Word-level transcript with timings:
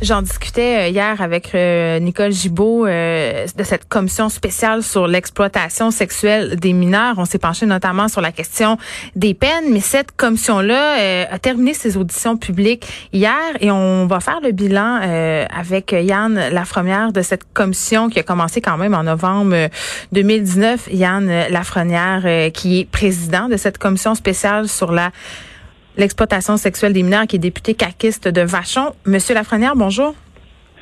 J'en 0.00 0.22
discutais 0.22 0.86
euh, 0.86 0.88
hier 0.90 1.20
avec 1.20 1.56
euh, 1.56 1.98
Nicole 1.98 2.30
Gibault 2.30 2.86
euh, 2.86 3.46
de 3.56 3.62
cette 3.64 3.88
commission 3.88 4.28
spéciale 4.28 4.84
sur 4.84 5.08
l'exploitation 5.08 5.90
sexuelle 5.90 6.54
des 6.54 6.72
mineurs. 6.72 7.16
On 7.18 7.24
s'est 7.24 7.40
penché 7.40 7.66
notamment 7.66 8.06
sur 8.06 8.20
la 8.20 8.30
question 8.30 8.78
des 9.16 9.34
peines, 9.34 9.72
mais 9.72 9.80
cette 9.80 10.12
commission-là 10.12 11.26
a 11.28 11.38
terminé 11.40 11.74
ses 11.74 11.96
auditions 11.96 12.36
publiques 12.36 13.08
hier 13.12 13.34
et 13.60 13.72
on 13.72 14.06
va 14.06 14.20
faire 14.20 14.40
le 14.40 14.52
bilan 14.52 15.00
avec 15.50 15.92
Yann 15.92 16.34
Lafrenière 16.50 17.12
de 17.12 17.22
cette 17.22 17.52
commission 17.52 18.08
qui 18.08 18.20
a 18.20 18.22
commencé 18.22 18.60
quand 18.60 18.76
même 18.76 18.94
en 18.94 19.02
novembre 19.02 19.68
2019. 20.12 20.88
Yann 20.92 21.26
Lafrenière 21.50 22.52
qui 22.52 22.80
est 22.80 22.84
président 22.84 23.48
de 23.48 23.56
cette 23.56 23.78
commission 23.78 24.14
spéciale 24.14 24.68
sur 24.68 24.92
la 24.92 25.10
l'exploitation 25.98 26.56
sexuelle 26.56 26.94
des 26.94 27.02
mineurs, 27.02 27.26
qui 27.26 27.36
est 27.36 27.40
député 27.40 27.74
caquiste 27.74 28.28
de 28.28 28.40
Vachon. 28.40 28.94
Monsieur 29.04 29.34
Lafrenière, 29.34 29.76
bonjour. 29.76 30.14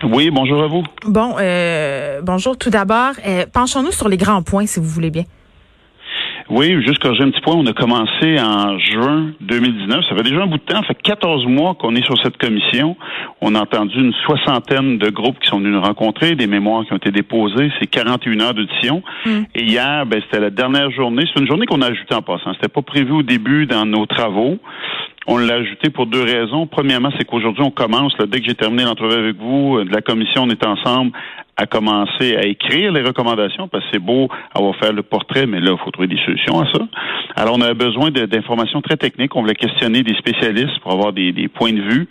Oui, 0.04 0.30
bonjour 0.30 0.62
à 0.62 0.68
vous. 0.68 0.84
Bon, 1.06 1.36
euh, 1.40 2.20
bonjour 2.22 2.56
tout 2.56 2.70
d'abord. 2.70 3.12
Euh, 3.26 3.46
penchons-nous 3.50 3.92
sur 3.92 4.08
les 4.08 4.18
grands 4.18 4.42
points, 4.42 4.66
si 4.66 4.78
vous 4.78 4.86
voulez 4.86 5.10
bien. 5.10 5.24
Oui, 6.48 6.80
juste 6.84 6.98
corriger 7.00 7.24
un 7.24 7.30
petit 7.30 7.40
point. 7.40 7.54
On 7.54 7.66
a 7.66 7.72
commencé 7.72 8.38
en 8.40 8.78
juin 8.78 9.32
2019. 9.40 10.04
Ça 10.08 10.16
fait 10.16 10.22
déjà 10.22 10.42
un 10.42 10.46
bout 10.46 10.58
de 10.58 10.62
temps. 10.62 10.80
Ça 10.82 10.88
fait 10.88 11.02
14 11.02 11.46
mois 11.46 11.74
qu'on 11.74 11.94
est 11.96 12.04
sur 12.04 12.16
cette 12.22 12.36
commission. 12.36 12.96
On 13.40 13.54
a 13.54 13.60
entendu 13.60 13.98
une 13.98 14.12
soixantaine 14.24 14.98
de 14.98 15.10
groupes 15.10 15.38
qui 15.40 15.48
sont 15.48 15.58
venus 15.58 15.72
nous 15.72 15.82
rencontrer, 15.82 16.36
des 16.36 16.46
mémoires 16.46 16.84
qui 16.84 16.92
ont 16.92 16.96
été 16.96 17.10
déposées. 17.10 17.70
C'est 17.80 17.88
41 17.88 18.40
heures 18.40 18.54
d'audition. 18.54 19.02
Hmm. 19.24 19.42
Et 19.54 19.64
hier, 19.64 20.06
ben, 20.06 20.22
c'était 20.22 20.40
la 20.40 20.50
dernière 20.50 20.90
journée. 20.92 21.24
C'est 21.32 21.40
une 21.40 21.48
journée 21.48 21.66
qu'on 21.66 21.82
a 21.82 21.86
ajoutée 21.86 22.14
en 22.14 22.22
passant. 22.22 22.54
C'était 22.54 22.68
pas 22.68 22.82
prévu 22.82 23.12
au 23.12 23.22
début 23.22 23.66
dans 23.66 23.84
nos 23.84 24.06
travaux. 24.06 24.58
On 25.28 25.38
l'a 25.38 25.54
ajouté 25.54 25.90
pour 25.90 26.06
deux 26.06 26.22
raisons. 26.22 26.66
Premièrement, 26.66 27.10
c'est 27.18 27.24
qu'aujourd'hui, 27.24 27.64
on 27.64 27.70
commence, 27.70 28.16
là, 28.18 28.26
dès 28.26 28.40
que 28.40 28.46
j'ai 28.46 28.54
terminé 28.54 28.84
l'entrevue 28.84 29.18
avec 29.18 29.36
vous, 29.36 29.78
euh, 29.78 29.84
de 29.84 29.92
la 29.92 30.00
commission, 30.00 30.44
on 30.44 30.50
est 30.50 30.64
ensemble 30.64 31.12
à 31.56 31.66
commencer 31.66 32.36
à 32.36 32.44
écrire 32.44 32.92
les 32.92 33.02
recommandations, 33.02 33.66
parce 33.66 33.82
que 33.84 33.90
c'est 33.94 33.98
beau 33.98 34.28
avoir 34.54 34.76
fait 34.76 34.92
le 34.92 35.02
portrait, 35.02 35.46
mais 35.46 35.58
là, 35.58 35.72
il 35.72 35.78
faut 35.82 35.90
trouver 35.90 36.06
des 36.06 36.18
solutions 36.24 36.60
à 36.60 36.70
ça. 36.70 36.86
Alors, 37.34 37.56
on 37.56 37.62
a 37.62 37.72
besoin 37.72 38.10
d'informations 38.10 38.82
très 38.82 38.96
techniques. 38.96 39.34
On 39.34 39.40
voulait 39.40 39.54
questionner 39.54 40.02
des 40.02 40.14
spécialistes 40.16 40.78
pour 40.80 40.92
avoir 40.92 41.12
des, 41.12 41.48
points 41.48 41.72
de 41.72 41.80
vue. 41.80 42.08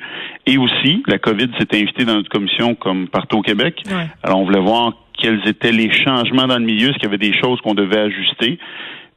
Et 0.47 0.57
aussi, 0.57 1.03
la 1.07 1.19
COVID 1.19 1.50
s'est 1.59 1.77
invitée 1.79 2.05
dans 2.05 2.16
notre 2.16 2.29
commission 2.29 2.73
comme 2.75 3.07
partout 3.07 3.38
au 3.38 3.41
Québec. 3.41 3.83
Alors, 4.23 4.39
on 4.39 4.45
voulait 4.45 4.59
voir 4.59 4.94
quels 5.17 5.47
étaient 5.47 5.72
les 5.72 5.91
changements 5.91 6.47
dans 6.47 6.57
le 6.57 6.66
milieu, 6.66 6.89
est-ce 6.89 6.95
qu'il 6.95 7.03
y 7.03 7.07
avait 7.07 7.17
des 7.17 7.33
choses 7.39 7.61
qu'on 7.61 7.75
devait 7.75 8.00
ajuster. 8.00 8.59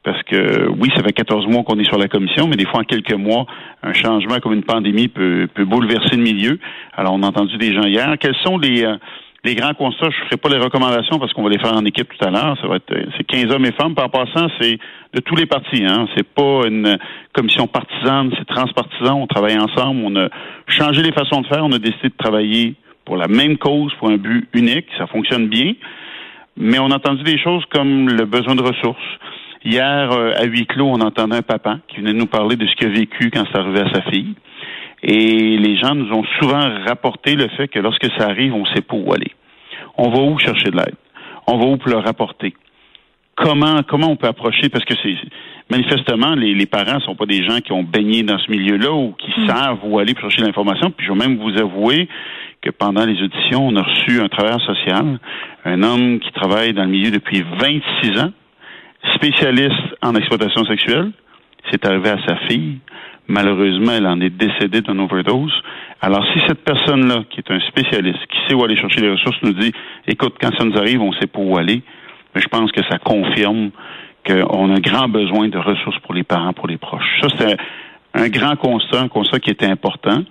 Parce 0.03 0.23
que 0.23 0.69
oui, 0.79 0.89
ça 0.95 1.03
fait 1.03 1.11
14 1.11 1.47
mois 1.47 1.63
qu'on 1.63 1.77
est 1.77 1.83
sur 1.83 1.97
la 1.97 2.07
commission, 2.07 2.47
mais 2.47 2.55
des 2.55 2.65
fois 2.65 2.79
en 2.81 2.83
quelques 2.83 3.13
mois, 3.13 3.45
un 3.83 3.93
changement 3.93 4.39
comme 4.39 4.53
une 4.53 4.63
pandémie 4.63 5.09
peut, 5.09 5.47
peut 5.53 5.65
bouleverser 5.65 6.15
le 6.15 6.23
milieu. 6.23 6.57
Alors, 6.95 7.13
on 7.13 7.23
a 7.23 7.27
entendu 7.27 7.57
des 7.57 7.73
gens 7.73 7.83
hier. 7.83 8.15
Quels 8.17 8.35
sont 8.45 8.57
les, 8.57 8.85
euh, 8.85 8.95
les 9.43 9.55
grands 9.55 9.73
constats? 9.73 10.09
Je 10.09 10.21
ne 10.21 10.25
ferai 10.25 10.37
pas 10.37 10.49
les 10.49 10.57
recommandations 10.57 11.19
parce 11.19 11.33
qu'on 11.33 11.43
va 11.43 11.49
les 11.49 11.59
faire 11.59 11.73
en 11.73 11.83
équipe 11.83 12.07
tout 12.17 12.25
à 12.25 12.31
l'heure. 12.31 12.57
Ça 12.61 12.67
va 12.67 12.77
être 12.77 12.93
euh, 12.93 13.07
c'est 13.17 13.25
15 13.25 13.51
hommes 13.51 13.65
et 13.65 13.73
femmes. 13.73 13.93
Par 13.93 14.09
passant, 14.09 14.47
c'est 14.61 14.79
de 15.13 15.19
tous 15.19 15.35
les 15.35 15.45
partis. 15.45 15.83
Hein. 15.85 16.07
C'est 16.15 16.27
pas 16.27 16.61
une 16.65 16.97
commission 17.33 17.67
partisane, 17.67 18.31
c'est 18.37 18.45
transpartisan. 18.45 19.19
On 19.19 19.27
travaille 19.27 19.59
ensemble. 19.59 20.01
On 20.05 20.15
a 20.15 20.29
changé 20.67 21.03
les 21.03 21.11
façons 21.11 21.41
de 21.41 21.47
faire. 21.47 21.65
On 21.65 21.73
a 21.73 21.79
décidé 21.79 22.07
de 22.07 22.17
travailler 22.17 22.75
pour 23.03 23.17
la 23.17 23.27
même 23.27 23.57
cause, 23.57 23.93
pour 23.99 24.09
un 24.09 24.17
but 24.17 24.47
unique. 24.53 24.87
Ça 24.97 25.07
fonctionne 25.07 25.49
bien. 25.49 25.73
Mais 26.55 26.79
on 26.79 26.89
a 26.89 26.95
entendu 26.95 27.23
des 27.23 27.37
choses 27.37 27.63
comme 27.69 28.07
le 28.07 28.23
besoin 28.23 28.55
de 28.55 28.61
ressources 28.61 29.19
Hier, 29.63 30.11
euh, 30.11 30.33
à 30.37 30.45
huis 30.45 30.65
clos, 30.65 30.87
on 30.87 31.01
entendait 31.01 31.37
un 31.37 31.41
papa 31.41 31.79
qui 31.87 31.97
venait 31.97 32.13
nous 32.13 32.27
parler 32.27 32.55
de 32.55 32.65
ce 32.65 32.75
qu'il 32.75 32.87
a 32.87 32.91
vécu 32.91 33.29
quand 33.29 33.43
c'est 33.51 33.59
arrivé 33.59 33.81
à 33.81 33.93
sa 33.93 34.01
fille. 34.03 34.35
Et 35.03 35.57
les 35.57 35.77
gens 35.77 35.95
nous 35.95 36.11
ont 36.13 36.23
souvent 36.39 36.61
rapporté 36.87 37.35
le 37.35 37.47
fait 37.49 37.67
que 37.67 37.79
lorsque 37.79 38.07
ça 38.17 38.27
arrive, 38.27 38.53
on 38.53 38.65
sait 38.67 38.81
pas 38.81 38.95
où 38.95 39.13
aller. 39.13 39.31
On 39.97 40.09
va 40.09 40.19
où 40.19 40.37
chercher 40.39 40.71
de 40.71 40.77
l'aide? 40.77 40.95
On 41.47 41.57
va 41.57 41.65
où 41.65 41.77
pour 41.77 41.89
le 41.89 41.97
rapporter? 41.97 42.53
Comment, 43.35 43.81
comment 43.83 44.07
on 44.07 44.15
peut 44.15 44.27
approcher? 44.27 44.69
Parce 44.69 44.85
que 44.85 44.93
c'est 45.01 45.15
manifestement, 45.69 46.35
les, 46.35 46.53
les 46.53 46.65
parents 46.65 46.99
sont 47.01 47.15
pas 47.15 47.25
des 47.25 47.43
gens 47.43 47.59
qui 47.59 47.71
ont 47.71 47.83
baigné 47.83 48.23
dans 48.23 48.37
ce 48.39 48.51
milieu-là 48.51 48.91
ou 48.91 49.13
qui 49.17 49.41
mm. 49.41 49.47
savent 49.47 49.79
où 49.83 49.99
aller 49.99 50.13
pour 50.13 50.29
chercher 50.29 50.45
l'information. 50.45 50.91
Puis 50.91 51.05
je 51.05 51.13
vais 51.13 51.19
même 51.19 51.37
vous 51.37 51.57
avouer 51.57 52.07
que 52.61 52.69
pendant 52.69 53.05
les 53.05 53.21
auditions, 53.21 53.67
on 53.67 53.75
a 53.75 53.83
reçu 53.83 54.19
un 54.19 54.27
travailleur 54.27 54.61
social, 54.61 55.19
un 55.65 55.83
homme 55.83 56.19
qui 56.19 56.31
travaille 56.31 56.73
dans 56.73 56.83
le 56.83 56.89
milieu 56.89 57.11
depuis 57.11 57.41
26 57.41 58.19
ans, 58.19 58.31
spécialiste 59.15 59.95
en 60.01 60.15
exploitation 60.15 60.65
sexuelle. 60.65 61.11
C'est 61.71 61.85
arrivé 61.85 62.09
à 62.09 62.17
sa 62.25 62.35
fille. 62.47 62.79
Malheureusement, 63.27 63.91
elle 63.91 64.07
en 64.07 64.19
est 64.21 64.31
décédée 64.31 64.81
d'une 64.81 64.99
overdose. 64.99 65.53
Alors, 66.01 66.25
si 66.33 66.39
cette 66.47 66.63
personne-là, 66.63 67.23
qui 67.29 67.39
est 67.39 67.51
un 67.51 67.59
spécialiste, 67.59 68.25
qui 68.27 68.37
sait 68.47 68.55
où 68.55 68.63
aller 68.63 68.75
chercher 68.75 69.01
les 69.01 69.11
ressources, 69.11 69.37
nous 69.43 69.53
dit, 69.53 69.71
écoute, 70.07 70.35
quand 70.41 70.51
ça 70.57 70.65
nous 70.65 70.77
arrive, 70.77 71.01
on 71.01 71.11
sait 71.13 71.27
pas 71.27 71.39
où 71.39 71.57
aller, 71.57 71.83
mais 72.33 72.41
je 72.41 72.47
pense 72.47 72.71
que 72.71 72.81
ça 72.89 72.97
confirme 72.97 73.71
qu'on 74.25 74.75
a 74.75 74.79
grand 74.79 75.07
besoin 75.09 75.47
de 75.47 75.57
ressources 75.57 75.99
pour 75.99 76.13
les 76.13 76.23
parents, 76.23 76.53
pour 76.53 76.67
les 76.67 76.77
proches. 76.77 77.19
Ça, 77.21 77.27
c'est 77.37 77.57
un 78.13 78.29
grand 78.29 78.55
constat, 78.55 79.01
un 79.01 79.07
constat 79.07 79.39
qui 79.39 79.51
était 79.51 79.67
important. 79.67 80.23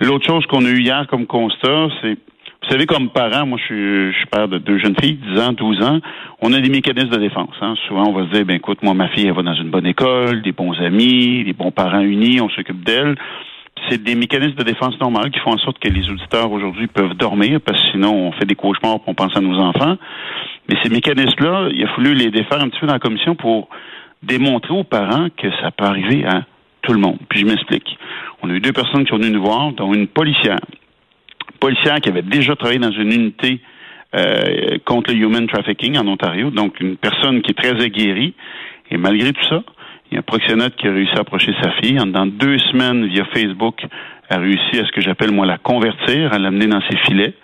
L'autre 0.00 0.26
chose 0.26 0.44
qu'on 0.46 0.64
a 0.64 0.68
eu 0.68 0.80
hier 0.80 1.06
comme 1.08 1.26
constat, 1.26 1.88
c'est 2.02 2.18
vous 2.66 2.72
savez, 2.72 2.86
comme 2.86 3.10
parent, 3.10 3.46
moi, 3.46 3.58
je 3.60 3.64
suis, 3.64 4.12
je 4.12 4.16
suis 4.16 4.26
père 4.26 4.48
de 4.48 4.58
deux 4.58 4.78
jeunes 4.78 4.96
filles, 5.00 5.18
10 5.34 5.40
ans, 5.40 5.52
12 5.52 5.82
ans. 5.82 6.00
On 6.42 6.52
a 6.52 6.58
des 6.58 6.68
mécanismes 6.68 7.10
de 7.10 7.18
défense. 7.18 7.54
Hein. 7.60 7.74
Souvent, 7.86 8.08
on 8.08 8.12
va 8.12 8.24
se 8.24 8.32
dire, 8.32 8.44
ben 8.44 8.56
écoute, 8.56 8.82
moi, 8.82 8.92
ma 8.92 9.06
fille, 9.10 9.28
elle 9.28 9.34
va 9.34 9.42
dans 9.42 9.54
une 9.54 9.70
bonne 9.70 9.86
école, 9.86 10.42
des 10.42 10.50
bons 10.50 10.74
amis, 10.80 11.44
des 11.44 11.52
bons 11.52 11.70
parents 11.70 12.00
unis, 12.00 12.40
on 12.40 12.48
s'occupe 12.48 12.82
d'elle. 12.82 13.14
C'est 13.88 14.02
des 14.02 14.16
mécanismes 14.16 14.56
de 14.56 14.64
défense 14.64 14.98
normaux 14.98 15.30
qui 15.32 15.38
font 15.38 15.52
en 15.52 15.58
sorte 15.58 15.78
que 15.78 15.88
les 15.88 16.10
auditeurs 16.10 16.50
aujourd'hui 16.50 16.88
peuvent 16.88 17.14
dormir, 17.14 17.60
parce 17.64 17.80
que 17.80 17.90
sinon, 17.92 18.12
on 18.14 18.32
fait 18.32 18.46
des 18.46 18.56
cauchemars 18.56 18.98
on 19.06 19.14
pense 19.14 19.36
à 19.36 19.40
nos 19.40 19.56
enfants. 19.58 19.96
Mais 20.68 20.74
ces 20.82 20.88
mécanismes-là, 20.88 21.68
il 21.72 21.84
a 21.84 21.88
fallu 21.94 22.14
les 22.14 22.32
défaire 22.32 22.60
un 22.60 22.68
petit 22.68 22.80
peu 22.80 22.88
dans 22.88 22.94
la 22.94 22.98
commission 22.98 23.36
pour 23.36 23.68
démontrer 24.24 24.74
aux 24.74 24.82
parents 24.82 25.28
que 25.36 25.48
ça 25.62 25.70
peut 25.70 25.84
arriver 25.84 26.24
à 26.26 26.42
tout 26.82 26.92
le 26.92 26.98
monde. 26.98 27.18
Puis 27.28 27.40
je 27.40 27.46
m'explique. 27.46 27.96
On 28.42 28.50
a 28.50 28.54
eu 28.54 28.60
deux 28.60 28.72
personnes 28.72 29.04
qui 29.04 29.10
sont 29.10 29.18
venues 29.18 29.30
nous 29.30 29.44
voir, 29.44 29.70
dont 29.70 29.94
une 29.94 30.08
policière 30.08 30.58
policière 31.56 32.00
qui 32.00 32.08
avait 32.08 32.22
déjà 32.22 32.56
travaillé 32.56 32.78
dans 32.78 32.92
une 32.92 33.12
unité 33.12 33.60
euh, 34.14 34.78
contre 34.84 35.12
le 35.12 35.18
human 35.18 35.46
trafficking 35.46 35.98
en 35.98 36.06
Ontario, 36.06 36.50
donc 36.50 36.80
une 36.80 36.96
personne 36.96 37.42
qui 37.42 37.50
est 37.50 37.54
très 37.54 37.82
aguerrie. 37.82 38.34
Et 38.90 38.96
malgré 38.96 39.32
tout 39.32 39.44
ça, 39.48 39.62
il 40.10 40.14
y 40.14 40.16
a 40.16 40.20
un 40.20 40.22
proxénète 40.22 40.76
qui 40.76 40.86
a 40.86 40.92
réussi 40.92 41.12
à 41.16 41.20
approcher 41.20 41.52
sa 41.60 41.72
fille. 41.72 41.98
En 42.00 42.06
dans 42.06 42.26
deux 42.26 42.58
semaines, 42.58 43.06
via 43.06 43.24
Facebook, 43.34 43.84
a 44.30 44.38
réussi 44.38 44.78
à 44.78 44.86
ce 44.86 44.92
que 44.92 45.00
j'appelle 45.00 45.32
moi 45.32 45.46
la 45.46 45.58
convertir, 45.58 46.32
à 46.32 46.38
l'amener 46.38 46.66
dans 46.66 46.80
ses 46.88 46.96
filets. 46.98 47.34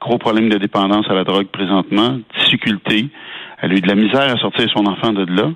Gros 0.00 0.18
problème 0.18 0.48
de 0.50 0.58
dépendance 0.58 1.06
à 1.08 1.14
la 1.14 1.24
drogue 1.24 1.46
présentement, 1.46 2.18
difficulté. 2.38 3.08
Elle 3.62 3.72
a 3.72 3.74
eu 3.74 3.80
de 3.80 3.88
la 3.88 3.94
misère 3.94 4.34
à 4.34 4.38
sortir 4.38 4.68
son 4.70 4.86
enfant 4.86 5.12
de 5.12 5.24
là. 5.24 5.50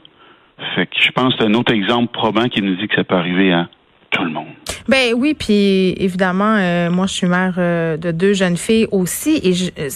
Fait 0.75 0.87
que 0.87 0.97
je 0.99 1.11
pense 1.13 1.35
que 1.35 1.41
c'est 1.41 1.47
un 1.47 1.55
autre 1.55 1.73
exemple 1.73 2.13
probant 2.13 2.49
qui 2.49 2.63
nous 2.63 2.75
dit 2.77 2.89
que 2.89 2.95
ça 2.95 3.05
peut 3.05 3.15
arriver 3.15 3.53
à 3.53 3.69
tout 4.11 4.25
le 4.25 4.31
monde. 4.31 4.47
Ben 4.89 5.15
oui, 5.15 5.35
puis 5.35 5.95
évidemment, 5.99 6.57
euh, 6.59 6.91
moi 6.91 7.07
je 7.07 7.13
suis 7.13 7.27
mère 7.27 7.55
euh, 7.59 7.97
de 7.97 8.11
deux 8.11 8.33
jeunes 8.33 8.57
filles 8.57 8.89
aussi, 8.91 9.41
et 9.43 9.53
je, 9.53 9.71
euh, 9.79 9.89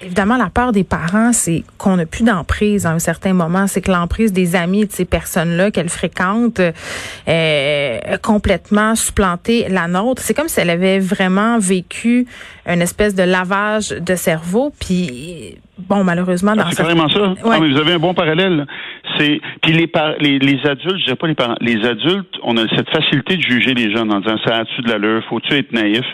évidemment 0.00 0.36
la 0.36 0.48
peur 0.48 0.72
des 0.72 0.84
parents, 0.84 1.32
c'est 1.32 1.62
qu'on 1.76 1.96
n'a 1.96 2.06
plus 2.06 2.24
d'emprise 2.24 2.86
à 2.86 2.90
un 2.90 2.98
certain 2.98 3.34
moment, 3.34 3.66
c'est 3.66 3.80
que 3.80 3.90
l'emprise 3.90 4.32
des 4.32 4.56
amis 4.56 4.86
de 4.86 4.92
ces 4.92 5.04
personnes-là 5.04 5.70
qu'elles 5.70 5.90
fréquentent 5.90 6.62
est 7.26 8.18
complètement 8.22 8.94
supplanté 8.94 9.66
la 9.68 9.86
nôtre. 9.86 10.22
C'est 10.22 10.34
comme 10.34 10.48
si 10.48 10.60
elle 10.60 10.70
avait 10.70 10.98
vraiment 10.98 11.58
vécu 11.58 12.26
une 12.66 12.82
espèce 12.82 13.14
de 13.14 13.22
lavage 13.22 13.90
de 13.90 14.16
cerveau, 14.16 14.72
puis 14.80 15.58
bon 15.78 16.04
malheureusement 16.04 16.54
dans 16.54 16.62
ah, 16.64 16.70
c'est 16.70 16.82
carrément 16.82 17.08
ça. 17.08 17.34
Ah, 17.44 17.58
mais 17.60 17.68
vous 17.70 17.78
avez 17.78 17.94
un 17.94 17.98
bon 17.98 18.14
parallèle 18.14 18.66
C'est 19.18 19.40
puis 19.62 19.72
les, 19.72 19.86
par- 19.86 20.14
les 20.20 20.38
les 20.38 20.58
adultes, 20.66 20.98
je 20.98 21.04
dirais 21.04 21.16
pas 21.16 21.26
les 21.26 21.34
parents, 21.34 21.56
les 21.60 21.84
adultes, 21.86 22.34
on 22.42 22.56
a 22.56 22.68
cette 22.76 22.90
facilité 22.90 23.36
de 23.36 23.42
juger 23.42 23.74
les 23.74 23.90
jeunes 23.94 24.12
en 24.12 24.20
disant 24.20 24.36
ça 24.44 24.58
a-tu 24.58 24.82
de 24.82 24.88
l'allure, 24.88 25.22
faut-tu 25.28 25.54
être 25.54 25.72
naïf? 25.72 26.04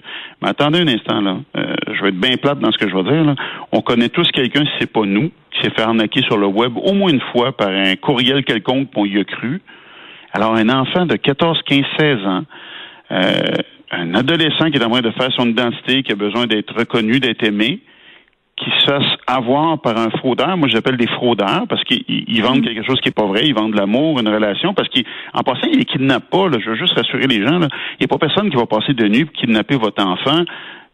Mais 0.43 0.49
attendez 0.49 0.81
un 0.81 0.89
instant 0.89 1.21
là, 1.21 1.37
Euh, 1.57 1.75
je 1.95 2.03
vais 2.03 2.09
être 2.11 2.21
bien 2.21 2.37
plate 2.37 2.61
dans 2.61 2.71
ce 2.73 2.79
que 2.79 2.89
je 2.89 2.95
vais 2.95 3.03
dire 3.05 3.25
là. 3.25 3.35
On 3.73 3.81
connaît 3.81 4.09
tous 4.09 4.29
quelqu'un, 4.31 4.65
si 4.65 4.71
c'est 4.81 4.93
pas 4.93 5.05
nous, 5.05 5.31
qui 5.51 5.61
s'est 5.63 5.71
fait 5.71 5.83
arnaquer 5.83 6.23
sur 6.23 6.39
le 6.39 6.47
web 6.47 6.73
au 6.77 6.93
moins 6.93 7.11
une 7.11 7.23
fois 7.33 7.57
par 7.57 7.69
un 7.69 7.97
courriel 7.97 8.45
quelconque, 8.45 8.91
puis 8.91 9.01
on 9.01 9.07
y 9.07 9.19
a 9.19 9.25
cru. 9.25 9.61
Alors 10.33 10.55
un 10.55 10.69
enfant 10.69 11.05
de 11.07 11.17
14, 11.17 11.61
15, 11.67 11.83
16 11.99 12.19
ans. 12.27 12.45
Euh, 13.11 13.33
un 13.91 14.15
adolescent 14.15 14.71
qui 14.71 14.77
est 14.77 14.85
en 14.85 14.91
train 14.91 15.01
de 15.01 15.11
faire 15.13 15.33
son 15.33 15.49
identité, 15.49 16.03
qui 16.03 16.13
a 16.13 16.15
besoin 16.15 16.47
d'être 16.47 16.75
reconnu, 16.79 17.21
d'être 17.21 17.43
aimé, 17.43 17.81
qui 18.59 18.71
se 18.81 18.87
fasse 18.87 19.05
avoir 19.27 19.81
par 19.81 19.97
un 19.99 20.11
fraudeur. 20.11 20.57
Moi, 20.57 20.69
j'appelle 20.69 20.97
des 20.97 21.07
fraudeurs 21.07 21.65
parce 21.69 21.83
qu'ils 21.85 22.03
ils- 22.09 22.25
ils 22.29 22.43
vendent 22.43 22.63
quelque 22.63 22.85
chose 22.85 23.01
qui 23.01 23.09
est 23.09 23.15
pas 23.15 23.27
vrai. 23.27 23.43
Ils 23.47 23.55
vendent 23.55 23.73
de 23.73 23.77
l'amour, 23.79 24.19
une 24.19 24.29
relation, 24.29 24.75
parce 24.75 24.89
qu'en 24.89 25.43
passant, 25.43 25.69
ils 25.73 25.79
les 25.79 25.85
kidnappent 25.85 26.29
pas. 26.31 26.49
Là. 26.49 26.59
Je 26.61 26.71
veux 26.71 26.77
juste 26.77 26.95
rassurer 26.95 27.27
les 27.27 27.41
gens. 27.47 27.59
là. 27.59 27.69
Il 27.93 28.01
n'y 28.01 28.05
a 28.05 28.09
pas 28.09 28.19
personne 28.19 28.51
qui 28.51 28.57
va 28.57 28.67
passer 28.67 28.95
de 28.95 29.07
nuit 29.07 29.25
pour 29.25 29.35
kidnapper 29.35 29.77
votre 29.77 30.05
enfant 30.05 30.43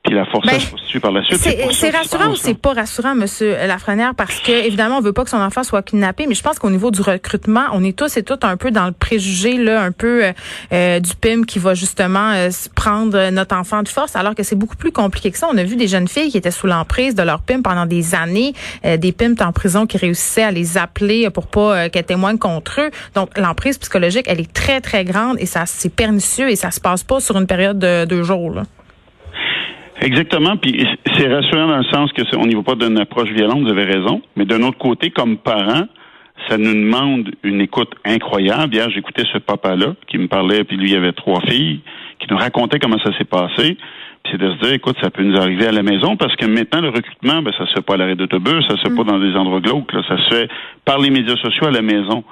puis 0.04 0.14
la 0.14 0.26
forcer 0.26 0.50
Ben, 0.50 0.60
se 0.60 0.98
par 0.98 1.12
la 1.12 1.24
suite. 1.24 1.38
C'est 1.72 1.90
rassurant 1.90 2.30
ou 2.30 2.36
c'est 2.36 2.54
pas 2.54 2.74
rassurant, 2.74 3.14
Monsieur 3.14 3.56
Lafrenière, 3.66 4.14
parce 4.14 4.38
que 4.38 4.52
évidemment, 4.52 4.98
on 4.98 5.00
veut 5.00 5.12
pas 5.14 5.24
que 5.24 5.30
son 5.30 5.40
enfant 5.40 5.64
soit 5.64 5.82
kidnappé, 5.82 6.26
mais 6.26 6.34
je 6.34 6.42
pense 6.42 6.58
qu'au 6.58 6.70
niveau 6.70 6.90
du 6.90 7.00
recrutement, 7.00 7.64
on 7.72 7.82
est 7.82 7.96
tous 7.96 8.16
et 8.16 8.22
toutes 8.22 8.44
un 8.44 8.56
peu 8.56 8.70
dans 8.70 8.86
le 8.86 8.92
préjugé, 8.92 9.56
là, 9.56 9.82
un 9.82 9.92
peu 9.92 10.24
euh, 10.24 10.32
euh, 10.72 11.00
du 11.00 11.14
PIM 11.14 11.44
qui 11.44 11.58
va 11.58 11.74
justement 11.74 12.32
euh, 12.32 12.50
prendre 12.74 13.30
notre 13.30 13.56
enfant 13.56 13.82
de 13.82 13.88
force, 13.88 14.14
alors 14.14 14.34
que 14.34 14.42
c'est 14.42 14.56
beaucoup 14.56 14.76
plus 14.76 14.92
compliqué 14.92 15.30
que 15.30 15.38
ça. 15.38 15.48
On 15.50 15.56
a 15.56 15.64
vu 15.64 15.76
des 15.76 15.88
jeunes 15.88 16.08
filles 16.08 16.30
qui 16.30 16.36
étaient 16.36 16.50
sous 16.50 16.66
l'emprise 16.66 17.14
de 17.14 17.22
leur 17.22 17.40
PIM 17.40 17.62
pendant 17.62 17.86
des 17.86 18.14
années, 18.14 18.52
euh, 18.84 18.98
des 18.98 19.12
PIM 19.12 19.34
en 19.40 19.52
prison 19.52 19.86
qui 19.86 19.96
réussissaient 19.96 20.42
à 20.42 20.50
les 20.50 20.76
appeler 20.76 21.30
pour 21.30 21.46
pas 21.46 21.76
euh, 21.76 21.88
qu'elles 21.88 22.04
témoignent 22.04 22.38
contre 22.38 22.80
eux. 22.80 22.90
Donc 23.14 23.36
l'emprise 23.38 23.78
psychologique, 23.78 24.26
elle 24.28 24.40
est 24.40 24.52
très 24.52 24.80
très 24.80 25.04
grande 25.04 25.36
et 25.40 25.46
ça 25.46 25.64
c'est 25.66 25.88
pernicieux 25.94 26.50
et 26.50 26.56
ça 26.56 26.70
se 26.70 26.80
passe 26.80 27.02
pas 27.02 27.20
sur 27.20 27.38
une 27.38 27.46
période 27.46 27.78
de 27.78 28.04
deux 28.04 28.22
jours. 28.22 28.50
Là. 28.50 28.64
Exactement, 30.04 30.58
puis 30.58 30.86
c'est 31.16 31.32
rassurant 31.32 31.66
dans 31.66 31.78
le 31.78 31.84
sens 31.84 32.12
que 32.12 32.22
c'est- 32.28 32.36
on 32.36 32.44
n'y 32.46 32.54
va 32.54 32.62
pas 32.62 32.74
d'une 32.74 32.98
approche 32.98 33.30
violente, 33.30 33.62
vous 33.62 33.70
avez 33.70 33.84
raison, 33.84 34.20
mais 34.36 34.44
d'un 34.44 34.62
autre 34.62 34.76
côté, 34.76 35.08
comme 35.08 35.38
parents, 35.38 35.86
ça 36.46 36.58
nous 36.58 36.74
demande 36.74 37.30
une 37.42 37.62
écoute 37.62 37.90
incroyable. 38.04 38.74
Hier, 38.74 38.90
j'écoutais 38.90 39.22
ce 39.32 39.38
papa-là 39.38 39.94
qui 40.06 40.18
me 40.18 40.26
parlait, 40.28 40.62
puis 40.64 40.76
lui, 40.76 40.90
il 40.90 40.96
avait 40.96 41.12
trois 41.12 41.40
filles, 41.48 41.80
qui 42.18 42.26
nous 42.30 42.36
racontait 42.36 42.78
comment 42.78 42.98
ça 42.98 43.16
s'est 43.16 43.24
passé. 43.24 43.78
Puis 44.22 44.32
c'est 44.32 44.38
de 44.38 44.50
se 44.52 44.58
dire, 44.58 44.72
écoute, 44.74 44.96
ça 45.02 45.10
peut 45.10 45.22
nous 45.22 45.38
arriver 45.40 45.66
à 45.68 45.72
la 45.72 45.82
maison, 45.82 46.16
parce 46.16 46.36
que 46.36 46.44
maintenant, 46.44 46.82
le 46.82 46.90
recrutement, 46.90 47.40
ben, 47.40 47.52
ça 47.56 47.66
se 47.66 47.72
fait 47.72 47.82
pas 47.82 47.94
à 47.94 47.96
l'arrêt 47.96 48.16
d'autobus, 48.16 48.66
ça 48.68 48.76
se 48.76 48.82
fait 48.82 48.94
pas 48.94 49.04
dans 49.04 49.18
des 49.18 49.34
endroits 49.36 49.60
glauques, 49.60 49.90
là, 49.94 50.02
ça 50.06 50.18
se 50.18 50.34
fait 50.34 50.48
par 50.84 50.98
les 50.98 51.08
médias 51.08 51.36
sociaux 51.36 51.66
à 51.66 51.70
la 51.70 51.82
maison. 51.82 52.24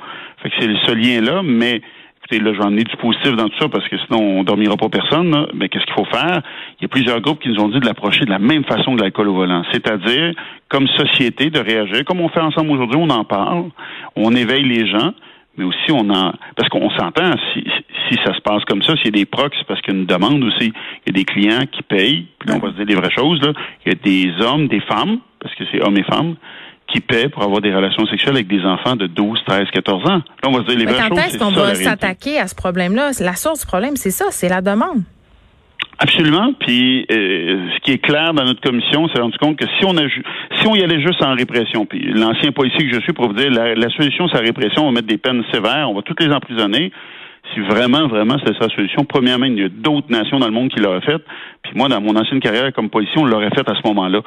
Fait 0.42 0.50
que 0.50 0.56
c'est 0.60 0.68
ce 0.86 0.92
lien-là, 0.94 1.40
mais 1.42 1.80
écoutez, 2.22 2.38
là, 2.38 2.52
j'en 2.54 2.76
ai 2.76 2.84
du 2.84 2.96
positif 2.96 3.32
dans 3.32 3.48
tout 3.48 3.58
ça 3.58 3.68
parce 3.68 3.88
que 3.88 3.96
sinon, 4.06 4.38
on 4.38 4.44
dormira 4.44 4.76
pas 4.76 4.88
personne. 4.88 5.30
Là. 5.30 5.48
Mais 5.54 5.68
qu'est-ce 5.68 5.84
qu'il 5.84 5.94
faut 5.94 6.04
faire? 6.04 6.40
Il 6.78 6.82
y 6.82 6.84
a 6.84 6.88
plusieurs 6.88 7.20
groupes 7.20 7.40
qui 7.40 7.48
nous 7.48 7.60
ont 7.60 7.68
dit 7.68 7.80
de 7.80 7.86
l'approcher 7.86 8.24
de 8.24 8.30
la 8.30 8.38
même 8.38 8.64
façon 8.64 8.94
que 8.94 9.00
l'alcool 9.00 9.28
au 9.28 9.34
volant. 9.34 9.62
C'est-à-dire, 9.72 10.32
comme 10.68 10.86
société, 10.88 11.50
de 11.50 11.58
réagir. 11.58 12.04
Comme 12.04 12.20
on 12.20 12.28
fait 12.28 12.40
ensemble 12.40 12.70
aujourd'hui, 12.70 12.98
on 12.98 13.10
en 13.10 13.24
parle. 13.24 13.70
On 14.14 14.34
éveille 14.34 14.64
les 14.64 14.86
gens. 14.86 15.12
Mais 15.58 15.64
aussi, 15.64 15.90
on 15.90 16.08
en. 16.10 16.32
Parce 16.56 16.68
qu'on 16.70 16.88
s'entend, 16.90 17.32
si, 17.52 17.64
si 18.08 18.18
ça 18.24 18.34
se 18.34 18.40
passe 18.40 18.64
comme 18.64 18.82
ça, 18.82 18.96
s'il 18.96 19.06
y 19.06 19.08
a 19.08 19.10
des 19.10 19.26
procs, 19.26 19.52
c'est 19.58 19.66
parce 19.66 19.80
qu'il 19.82 19.92
y 19.92 19.96
a 19.96 20.00
une 20.00 20.06
demande 20.06 20.42
aussi. 20.44 20.72
Il 21.04 21.08
y 21.08 21.10
a 21.10 21.12
des 21.12 21.24
clients 21.24 21.66
qui 21.70 21.82
payent, 21.82 22.26
puis 22.38 22.48
là, 22.48 22.54
on 22.56 22.66
va 22.66 22.72
se 22.72 22.76
dire 22.76 22.86
les 22.86 22.94
vraies 22.94 23.10
choses, 23.14 23.42
là. 23.42 23.52
Il 23.84 23.92
y 23.92 23.94
a 23.94 23.98
des 24.02 24.42
hommes, 24.42 24.68
des 24.68 24.80
femmes, 24.80 25.18
parce 25.40 25.54
que 25.54 25.64
c'est 25.70 25.84
hommes 25.84 25.98
et 25.98 26.04
femmes, 26.04 26.36
qui 26.92 27.00
paient 27.00 27.28
pour 27.28 27.42
avoir 27.42 27.60
des 27.60 27.74
relations 27.74 28.06
sexuelles 28.06 28.34
avec 28.34 28.48
des 28.48 28.64
enfants 28.64 28.96
de 28.96 29.06
12, 29.06 29.40
13, 29.46 29.64
14 29.72 30.02
ans. 30.10 30.16
Là, 30.16 30.22
on 30.48 30.52
va 30.52 30.60
se 30.60 30.66
dire 30.68 30.78
les 30.78 30.84
Mais 30.86 30.92
vraies 30.92 31.08
quand 31.08 31.16
choses. 31.16 31.24
est-ce 31.24 31.30
c'est 31.32 31.38
qu'on 31.38 31.50
va 31.50 31.74
s'attaquer 31.74 32.38
à 32.38 32.46
ce 32.46 32.54
problème-là? 32.54 33.10
La 33.20 33.34
source 33.34 33.60
du 33.60 33.66
problème, 33.66 33.96
c'est 33.96 34.10
ça, 34.10 34.26
c'est 34.30 34.48
la 34.48 34.60
demande. 34.60 35.02
Absolument. 35.98 36.52
Puis 36.58 37.06
euh, 37.12 37.68
ce 37.74 37.80
qui 37.84 37.92
est 37.92 37.98
clair 37.98 38.34
dans 38.34 38.44
notre 38.44 38.60
commission, 38.60 39.04
on 39.04 39.08
s'est 39.08 39.20
rendu 39.20 39.36
compte 39.38 39.56
que 39.56 39.66
si 39.78 39.84
on 39.84 39.96
a 39.96 40.06
ju- 40.08 40.24
si 40.60 40.66
on 40.66 40.74
y 40.74 40.82
allait 40.82 41.00
juste 41.00 41.22
en 41.22 41.34
répression, 41.34 41.86
puis 41.86 42.00
l'ancien 42.12 42.50
policier 42.50 42.88
que 42.88 42.94
je 42.94 43.00
suis 43.02 43.12
pour 43.12 43.28
vous 43.28 43.34
dire 43.34 43.50
la, 43.50 43.74
la 43.74 43.88
solution 43.90 44.26
c'est 44.28 44.34
la 44.38 44.42
répression, 44.44 44.82
on 44.82 44.86
va 44.86 44.92
mettre 44.92 45.06
des 45.06 45.18
peines 45.18 45.44
sévères, 45.52 45.88
on 45.88 45.94
va 45.94 46.02
toutes 46.02 46.20
les 46.22 46.32
emprisonner. 46.32 46.90
Si 47.52 47.60
vraiment, 47.60 48.06
vraiment, 48.06 48.36
c'est 48.44 48.58
la 48.58 48.68
solution, 48.70 49.04
premièrement, 49.04 49.46
il 49.46 49.58
y 49.58 49.64
a 49.64 49.68
d'autres 49.68 50.10
nations 50.10 50.38
dans 50.38 50.46
le 50.46 50.52
monde 50.52 50.70
qui 50.70 50.80
l'auraient 50.80 51.00
fait. 51.02 51.18
Puis 51.62 51.72
moi, 51.74 51.88
dans 51.88 52.00
mon 52.00 52.16
ancienne 52.16 52.40
carrière 52.40 52.72
comme 52.72 52.88
policier, 52.88 53.18
on 53.18 53.24
l'aurait 53.24 53.50
fait 53.50 53.68
à 53.68 53.74
ce 53.74 53.86
moment-là. 53.88 54.20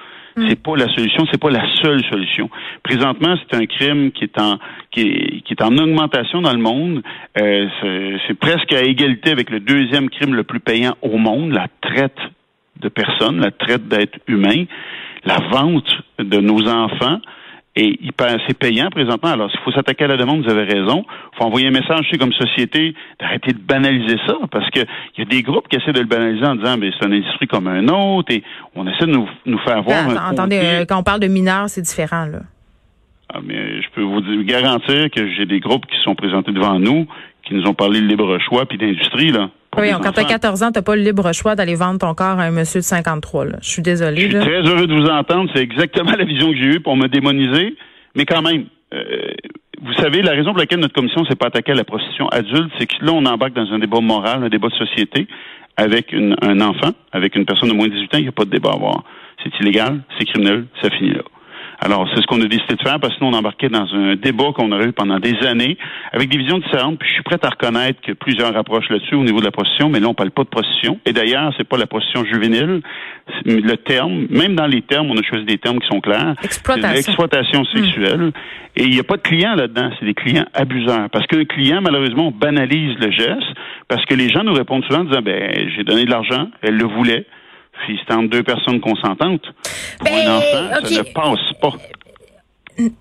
C'est 0.50 0.62
pas 0.62 0.75
la 0.75 0.89
solution, 0.94 1.25
c'est 1.31 1.39
pas 1.39 1.50
la 1.50 1.63
seule 1.81 2.03
solution. 2.12 2.50
Présentement, 2.83 3.35
c'est 3.39 3.56
un 3.56 3.65
crime 3.65 4.12
qui 4.12 4.25
est 4.25 4.38
en 4.39 4.59
qui 4.91 5.01
est, 5.01 5.41
qui 5.45 5.53
est 5.53 5.63
en 5.63 5.75
augmentation 5.77 6.41
dans 6.41 6.51
le 6.51 6.59
monde. 6.59 7.01
Euh, 7.39 7.67
c'est- 7.81 8.17
c'est 8.27 8.33
presque 8.38 8.73
à 8.73 8.81
égalité 8.81 9.31
avec 9.31 9.50
le 9.50 9.62
deuxième 9.62 10.09
crime 10.09 10.35
le 10.35 10.44
plus 10.44 10.59
payant 10.59 10.95
au 11.01 11.17
monde, 11.17 11.51
la 11.53 11.67
traite 11.81 12.17
de 12.81 12.89
personnes, 12.89 13.39
la 13.39 13.51
traite 13.51 13.88
d'êtres 13.88 14.19
humains, 14.27 14.65
la 15.23 15.38
vente 15.51 15.89
de 16.19 16.39
nos 16.41 16.67
enfants. 16.67 17.19
Et 17.77 18.00
c'est 18.48 18.57
payant 18.57 18.89
présentement. 18.89 19.31
Alors, 19.31 19.51
s'il 19.51 19.60
faut 19.60 19.72
s'attaquer 19.72 20.06
à 20.06 20.07
la 20.07 20.18
demande, 20.18 20.45
vous 20.45 20.50
avez 20.50 20.63
raison. 20.63 21.06
Il 21.33 21.38
faut 21.38 21.44
envoyer 21.44 21.68
un 21.68 21.72
message, 21.72 22.07
c'est 22.10 22.18
comme 22.18 22.31
société, 22.31 22.95
d'arrêter 23.19 23.51
de 23.51 23.60
banaliser 23.60 24.18
ça, 24.25 24.38
parce 24.50 24.69
que 24.69 24.80
il 24.80 25.19
y 25.19 25.22
a 25.22 25.25
des 25.25 25.42
groupes 25.42 25.68
qui 25.68 25.75
essaient 25.75 25.92
de 25.92 26.00
le 26.00 26.06
banaliser 26.06 26.45
en 26.45 26.56
disant, 26.56 26.77
mais 26.77 26.92
c'est 26.98 27.06
une 27.06 27.13
industrie 27.13 27.48
comme 27.48 27.68
un 27.68 27.86
autre, 27.89 28.33
et 28.33 28.44
on 28.75 28.88
essaie 28.88 29.06
de 29.06 29.12
nous, 29.12 29.27
nous 29.45 29.60
faire 29.60 29.83
voir. 29.83 30.10
un 30.10 30.31
Attendez, 30.31 30.62
euh, 30.63 30.86
quand 30.86 31.00
on 31.00 31.04
parle 31.04 31.19
de 31.19 31.27
mineurs, 31.27 31.68
c'est 31.68 31.81
différent, 31.81 32.25
là. 32.25 32.39
ah, 33.33 33.39
mais 33.44 33.81
je 33.81 33.89
peux 33.94 34.04
vous 34.04 34.22
garantir 34.44 35.12
que 35.12 35.30
j'ai 35.33 35.45
des 35.45 35.60
groupes 35.60 35.86
qui 35.86 35.98
sont 36.04 36.16
présentés 36.16 36.54
devant 36.54 36.80
nous, 36.80 37.07
qui 37.44 37.56
nous 37.56 37.66
ont 37.66 37.74
parlé 37.74 38.00
de 38.00 38.06
libre 38.06 38.39
choix 38.39 38.66
puis 38.66 38.77
d'industrie, 38.77 39.31
là. 39.31 39.50
Oui, 39.77 39.89
quand 39.92 40.12
t'as 40.12 40.22
enfants. 40.22 40.30
14 40.30 40.63
ans, 40.63 40.72
t'as 40.72 40.81
pas 40.81 40.95
le 40.95 41.01
libre 41.04 41.31
choix 41.33 41.56
d'aller 41.56 41.75
vendre 41.75 42.00
ton 42.00 42.13
corps 42.13 42.39
à 42.39 42.44
un 42.44 42.51
monsieur 42.51 42.80
de 42.80 42.86
53, 42.86 43.45
là. 43.45 43.57
Je 43.62 43.69
suis 43.69 43.75
Je 43.77 43.81
désolée, 43.81 44.22
suis 44.30 44.39
très 44.39 44.62
heureux 44.62 44.88
de 44.88 44.94
vous 44.94 45.07
entendre. 45.07 45.50
C'est 45.56 45.62
exactement 45.62 46.12
la 46.18 46.25
vision 46.25 46.51
que 46.51 46.57
j'ai 46.57 46.75
eue 46.75 46.80
pour 46.80 46.95
me 46.98 47.07
démoniser. 47.07 47.75
Mais 48.16 48.25
quand 48.25 48.42
même, 48.42 48.66
euh, 48.94 49.04
vous 49.81 49.94
savez, 49.95 50.22
la 50.22 50.31
raison 50.31 50.51
pour 50.51 50.60
laquelle 50.60 50.80
notre 50.80 50.94
commission 50.94 51.25
s'est 51.25 51.36
pas 51.36 51.48
attaquée 51.48 51.74
à 51.74 51.75
la 51.75 51.83
prostitution 51.83 52.27
adulte, 52.30 52.72
c'est 52.80 52.86
que 52.88 53.04
là, 53.04 53.12
on 53.13 53.25
embarque 53.25 53.54
dans 53.54 53.72
un 53.74 53.80
débat 53.80 54.00
moral, 54.00 54.44
un 54.44 54.50
débat 54.50 54.69
de 54.69 54.75
société, 54.75 55.27
avec 55.77 56.13
une- 56.13 56.36
un 56.42 56.62
enfant, 56.62 56.92
avec 57.12 57.36
une 57.36 57.45
personne 57.45 57.69
de 57.69 57.74
moins 57.74 57.88
de 57.88 57.94
18 57.94 58.16
ans, 58.16 58.18
il 58.19 58.24
n'y 58.24 58.30
a 58.30 58.31
pas 58.31 58.45
de 58.45 58.50
débat 58.51 58.69
à 58.72 58.75
avoir. 58.75 59.04
C'est 59.44 59.51
illégal, 59.60 60.00
c'est 60.18 60.25
criminel, 60.25 60.66
ça 60.81 60.89
finit 60.89 61.12
là. 61.12 61.22
Alors, 61.80 62.07
c'est 62.13 62.22
ce 62.22 62.27
qu'on 62.27 62.42
a 62.42 62.45
décidé 62.45 62.75
de 62.75 62.81
faire 62.81 63.00
parce 63.00 63.13
que 63.13 63.19
sinon, 63.19 63.31
on 63.31 63.38
embarquait 63.38 63.69
dans 63.69 63.88
un 63.94 64.16
débat 64.16 64.51
qu'on 64.56 64.72
aurait 64.72 64.88
eu 64.88 64.94
pendant 64.94 65.19
des 65.19 65.36
années 65.45 65.77
avec 66.12 66.30
des 66.30 66.38
visions 66.38 66.60
différentes. 66.60 67.00
Puis 67.00 67.07
je 67.10 67.13
suis 67.16 67.24
prêt 67.24 67.39
à 67.42 67.50
reconnaître 67.50 68.01
que 68.01 68.13
plusieurs 68.13 68.56
approches 68.56 68.89
là-dessus 68.89 69.16
au 69.16 69.24
niveau 69.24 69.39
de 69.39 69.45
la 69.45 69.51
prostitution, 69.51 69.89
mais 69.89 70.00
là, 70.00 70.07
on 70.07 70.13
parle 70.13 70.31
pas 70.31 70.44
de 70.44 70.50
prostitution. 70.50 71.00
Et 71.06 71.13
d'ailleurs, 71.13 71.54
c'est 71.57 71.68
pas 71.68 71.77
la 71.77 71.88
prostitution 71.88 72.25
juvénile. 72.25 72.81
Le 73.45 73.75
terme, 73.75 74.27
même 74.30 74.56
dans 74.56 74.68
les 74.68 74.81
termes, 74.81 75.10
on 75.12 75.18
a 75.18 75.24
choisi 75.24 75.45
des 75.45 75.57
termes 75.57 75.80
qui 75.80 75.88
sont 75.88 76.01
clairs. 76.01 76.36
Exploitation. 76.44 76.89
De 76.89 76.95
l'exploitation 76.95 77.66
sexuelle. 77.66 78.31
Et 78.77 78.83
il 78.83 78.89
n'y 78.89 79.00
a 79.00 79.04
pas 79.04 79.18
de 79.18 79.22
clients 79.22 79.56
là-dedans, 79.56 79.89
c'est 80.00 80.06
des 80.06 80.13
clients 80.13 80.46
abuseurs. 80.53 81.10
Parce 81.10 81.25
qu'un 81.27 81.46
client, 81.46 81.82
malheureusement, 81.82 82.27
on 82.27 82.32
banalise 82.32 82.98
le 83.00 83.10
geste 83.10 83.55
parce 83.88 84.03
que 84.05 84.15
les 84.15 84.29
gens 84.29 84.44
nous 84.44 84.53
répondent 84.53 84.84
souvent 84.86 85.01
en 85.01 85.05
disant, 85.05 85.22
ben, 85.22 85.70
j'ai 85.75 85.84
donné 85.84 86.05
de 86.05 86.10
l'argent, 86.10 86.50
elle 86.62 86.75
le 86.75 86.86
voulait. 86.86 87.25
Puis 87.84 88.00
c'est 88.08 88.13
entre 88.13 88.29
deux 88.29 88.44
personnes 88.44 88.79
consentantes. 88.82 89.41
Pour 90.00 90.05
Ben, 90.10 90.27
un 90.27 90.38
enfant, 90.38 90.79
ok. 90.79 90.88
ça 90.88 91.00
ne 91.00 91.03
passe 91.13 91.53
pas. 91.62 91.74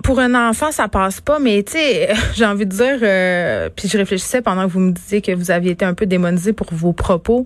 Pour 0.05 0.21
un 0.21 0.49
enfant, 0.51 0.71
ça 0.71 0.87
passe 0.89 1.21
pas, 1.21 1.39
mais 1.41 1.63
tu 1.65 1.73
sais, 1.73 2.09
j'ai 2.37 2.45
envie 2.45 2.65
de 2.67 2.71
dire, 2.71 2.99
euh, 3.03 3.69
puis 3.75 3.89
je 3.89 3.99
réfléchissais 3.99 4.41
pendant 4.43 4.67
que 4.67 4.71
vous 4.71 4.81
me 4.81 4.93
disiez 4.93 5.21
que 5.21 5.33
vous 5.33 5.51
aviez 5.51 5.73
été 5.73 5.85
un 5.85 5.95
peu 5.95 6.07
démonisé 6.07 6.53
pour 6.53 6.69
vos 6.73 6.93
propos. 6.93 7.45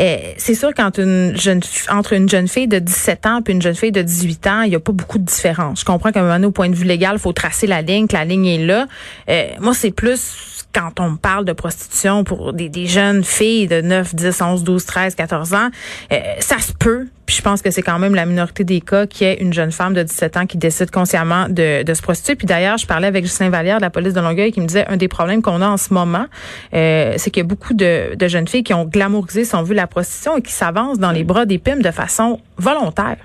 Euh, 0.00 0.16
c'est 0.38 0.56
sûr 0.56 0.70
quand 0.76 0.98
une 0.98 1.36
jeune 1.36 1.62
fi- 1.62 1.88
entre 1.88 2.14
une 2.14 2.28
jeune 2.28 2.48
fille 2.48 2.66
de 2.66 2.80
17 2.80 3.26
ans 3.26 3.40
et 3.46 3.52
une 3.52 3.62
jeune 3.62 3.76
fille 3.76 3.92
de 3.92 4.02
18 4.02 4.46
ans, 4.48 4.62
il 4.62 4.72
y 4.72 4.74
a 4.74 4.80
pas 4.80 4.90
beaucoup 4.90 5.18
de 5.18 5.24
différence. 5.24 5.80
Je 5.80 5.84
comprends 5.84 6.10
qu'à 6.10 6.18
un 6.18 6.22
moment 6.24 6.34
donné, 6.34 6.46
au 6.46 6.50
point 6.50 6.68
de 6.68 6.74
vue 6.74 6.84
légal, 6.84 7.12
il 7.14 7.20
faut 7.20 7.32
tracer 7.32 7.68
la 7.68 7.80
ligne, 7.82 8.08
que 8.08 8.14
la 8.14 8.24
ligne 8.24 8.46
est 8.46 8.66
là. 8.66 8.86
Euh, 9.28 9.50
moi, 9.60 9.72
c'est 9.74 9.92
plus 9.92 10.63
quand 10.74 11.00
on 11.00 11.16
parle 11.16 11.44
de 11.44 11.52
prostitution 11.52 12.24
pour 12.24 12.52
des, 12.52 12.68
des 12.68 12.86
jeunes 12.86 13.24
filles 13.24 13.68
de 13.68 13.80
9, 13.80 14.14
10, 14.14 14.42
11, 14.42 14.64
12, 14.64 14.84
13, 14.84 15.14
14 15.14 15.54
ans, 15.54 15.68
euh, 16.12 16.18
ça 16.40 16.58
se 16.58 16.72
peut. 16.72 17.06
Puis 17.26 17.36
je 17.36 17.42
pense 17.42 17.62
que 17.62 17.70
c'est 17.70 17.82
quand 17.82 17.98
même 17.98 18.14
la 18.14 18.26
minorité 18.26 18.64
des 18.64 18.80
cas 18.80 19.06
qui 19.06 19.24
est 19.24 19.36
une 19.40 19.52
jeune 19.52 19.72
femme 19.72 19.94
de 19.94 20.02
17 20.02 20.36
ans 20.36 20.46
qui 20.46 20.58
décide 20.58 20.90
consciemment 20.90 21.48
de, 21.48 21.82
de 21.82 21.94
se 21.94 22.02
prostituer. 22.02 22.34
Puis 22.34 22.46
d'ailleurs, 22.46 22.76
je 22.76 22.86
parlais 22.86 23.06
avec 23.06 23.24
Justin 23.24 23.48
Vallière 23.48 23.78
de 23.78 23.82
la 23.82 23.90
police 23.90 24.12
de 24.12 24.20
Longueuil 24.20 24.52
qui 24.52 24.60
me 24.60 24.66
disait 24.66 24.86
un 24.88 24.96
des 24.96 25.08
problèmes 25.08 25.40
qu'on 25.40 25.62
a 25.62 25.68
en 25.68 25.78
ce 25.78 25.94
moment, 25.94 26.26
euh, 26.74 27.14
c'est 27.16 27.30
qu'il 27.30 27.42
y 27.42 27.46
a 27.46 27.48
beaucoup 27.48 27.72
de, 27.72 28.14
de 28.14 28.28
jeunes 28.28 28.48
filles 28.48 28.64
qui 28.64 28.74
ont 28.74 28.84
glamourisé, 28.84 29.44
si 29.44 29.54
on 29.54 29.62
veut, 29.62 29.74
la 29.74 29.86
prostitution 29.86 30.36
et 30.36 30.42
qui 30.42 30.52
s'avancent 30.52 30.98
dans 30.98 31.12
les 31.12 31.24
bras 31.24 31.46
des 31.46 31.58
pimes 31.58 31.82
de 31.82 31.90
façon 31.90 32.40
volontaire. 32.58 33.16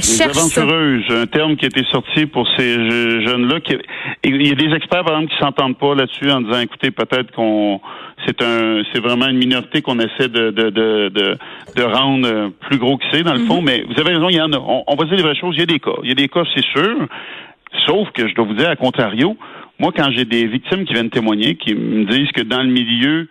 Ça. 0.00 0.24
aventureuses, 0.26 1.04
un 1.10 1.26
terme 1.26 1.56
qui 1.56 1.64
a 1.64 1.68
été 1.68 1.82
sorti 1.90 2.26
pour 2.26 2.46
ces 2.56 2.74
je- 2.74 3.24
jeunes-là. 3.26 3.58
Il 4.24 4.46
y 4.46 4.50
a 4.52 4.54
des 4.54 4.74
experts, 4.74 5.04
par 5.04 5.14
exemple, 5.16 5.32
qui 5.32 5.38
s'entendent 5.38 5.78
pas 5.78 5.94
là-dessus 5.94 6.30
en 6.30 6.40
disant, 6.42 6.60
écoutez, 6.60 6.90
peut-être 6.90 7.30
qu'on 7.32 7.80
c'est 8.26 8.42
un 8.42 8.82
c'est 8.92 9.00
vraiment 9.00 9.28
une 9.28 9.38
minorité 9.38 9.80
qu'on 9.80 9.98
essaie 9.98 10.28
de 10.28 10.50
de, 10.50 10.70
de, 10.70 11.08
de, 11.08 11.38
de 11.76 11.82
rendre 11.82 12.28
euh, 12.28 12.48
plus 12.68 12.76
gros 12.78 12.98
que 12.98 13.04
c'est, 13.12 13.22
dans 13.22 13.32
le 13.32 13.40
fond. 13.40 13.62
Mais 13.62 13.82
vous 13.88 13.98
avez 13.98 14.14
raison, 14.14 14.28
il 14.28 14.36
y 14.36 14.40
en 14.40 14.52
a. 14.52 14.58
On, 14.58 14.84
on 14.86 14.94
va 14.96 15.04
dire 15.06 15.16
les 15.16 15.22
vraies 15.22 15.34
choses. 15.40 15.54
Il 15.56 15.60
y 15.60 15.62
a 15.62 15.66
des 15.66 15.80
cas. 15.80 15.96
Il 16.02 16.08
y 16.08 16.12
a 16.12 16.14
des 16.14 16.28
cas, 16.28 16.42
c'est 16.54 16.64
sûr. 16.64 17.06
Sauf 17.86 18.10
que 18.12 18.28
je 18.28 18.34
dois 18.34 18.44
vous 18.44 18.54
dire, 18.54 18.68
à 18.68 18.76
contrario, 18.76 19.36
Moi, 19.78 19.92
quand 19.96 20.10
j'ai 20.10 20.24
des 20.26 20.46
victimes 20.46 20.84
qui 20.84 20.92
viennent 20.92 21.08
témoigner, 21.08 21.54
qui 21.54 21.74
me 21.74 22.04
disent 22.04 22.30
que 22.32 22.42
dans 22.42 22.62
le 22.62 22.68
milieu, 22.68 23.28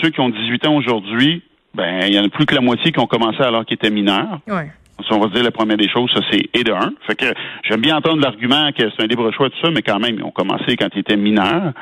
ceux 0.00 0.08
qui 0.10 0.20
ont 0.20 0.30
18 0.30 0.66
ans 0.66 0.76
aujourd'hui, 0.76 1.42
ben, 1.74 2.00
il 2.06 2.14
y 2.14 2.18
en 2.18 2.24
a 2.24 2.28
plus 2.28 2.46
que 2.46 2.54
la 2.54 2.60
moitié 2.62 2.92
qui 2.92 2.98
ont 3.00 3.06
commencé 3.06 3.42
alors 3.42 3.64
qu'ils 3.66 3.74
étaient 3.74 3.90
mineurs. 3.90 4.40
Ouais. 4.48 4.70
On 5.10 5.18
va 5.18 5.28
se 5.28 5.34
dire 5.34 5.42
la 5.42 5.50
première 5.50 5.76
des 5.76 5.88
choses, 5.88 6.10
ça 6.14 6.20
c'est 6.30 6.42
et 6.54 6.64
de 6.64 6.72
un. 6.72 6.92
Fait 7.06 7.14
que 7.14 7.26
j'aime 7.68 7.80
bien 7.80 7.96
entendre 7.96 8.22
l'argument 8.22 8.70
que 8.72 8.84
c'est 8.90 9.02
un 9.02 9.06
libre 9.06 9.30
choix 9.32 9.50
tout 9.50 9.56
ça, 9.62 9.70
mais 9.70 9.82
quand 9.82 9.98
même, 9.98 10.16
ils 10.18 10.24
ont 10.24 10.30
commencé 10.30 10.76
quand 10.76 10.88
ils 10.94 11.00
étaient 11.00 11.16
mineurs. 11.16 11.72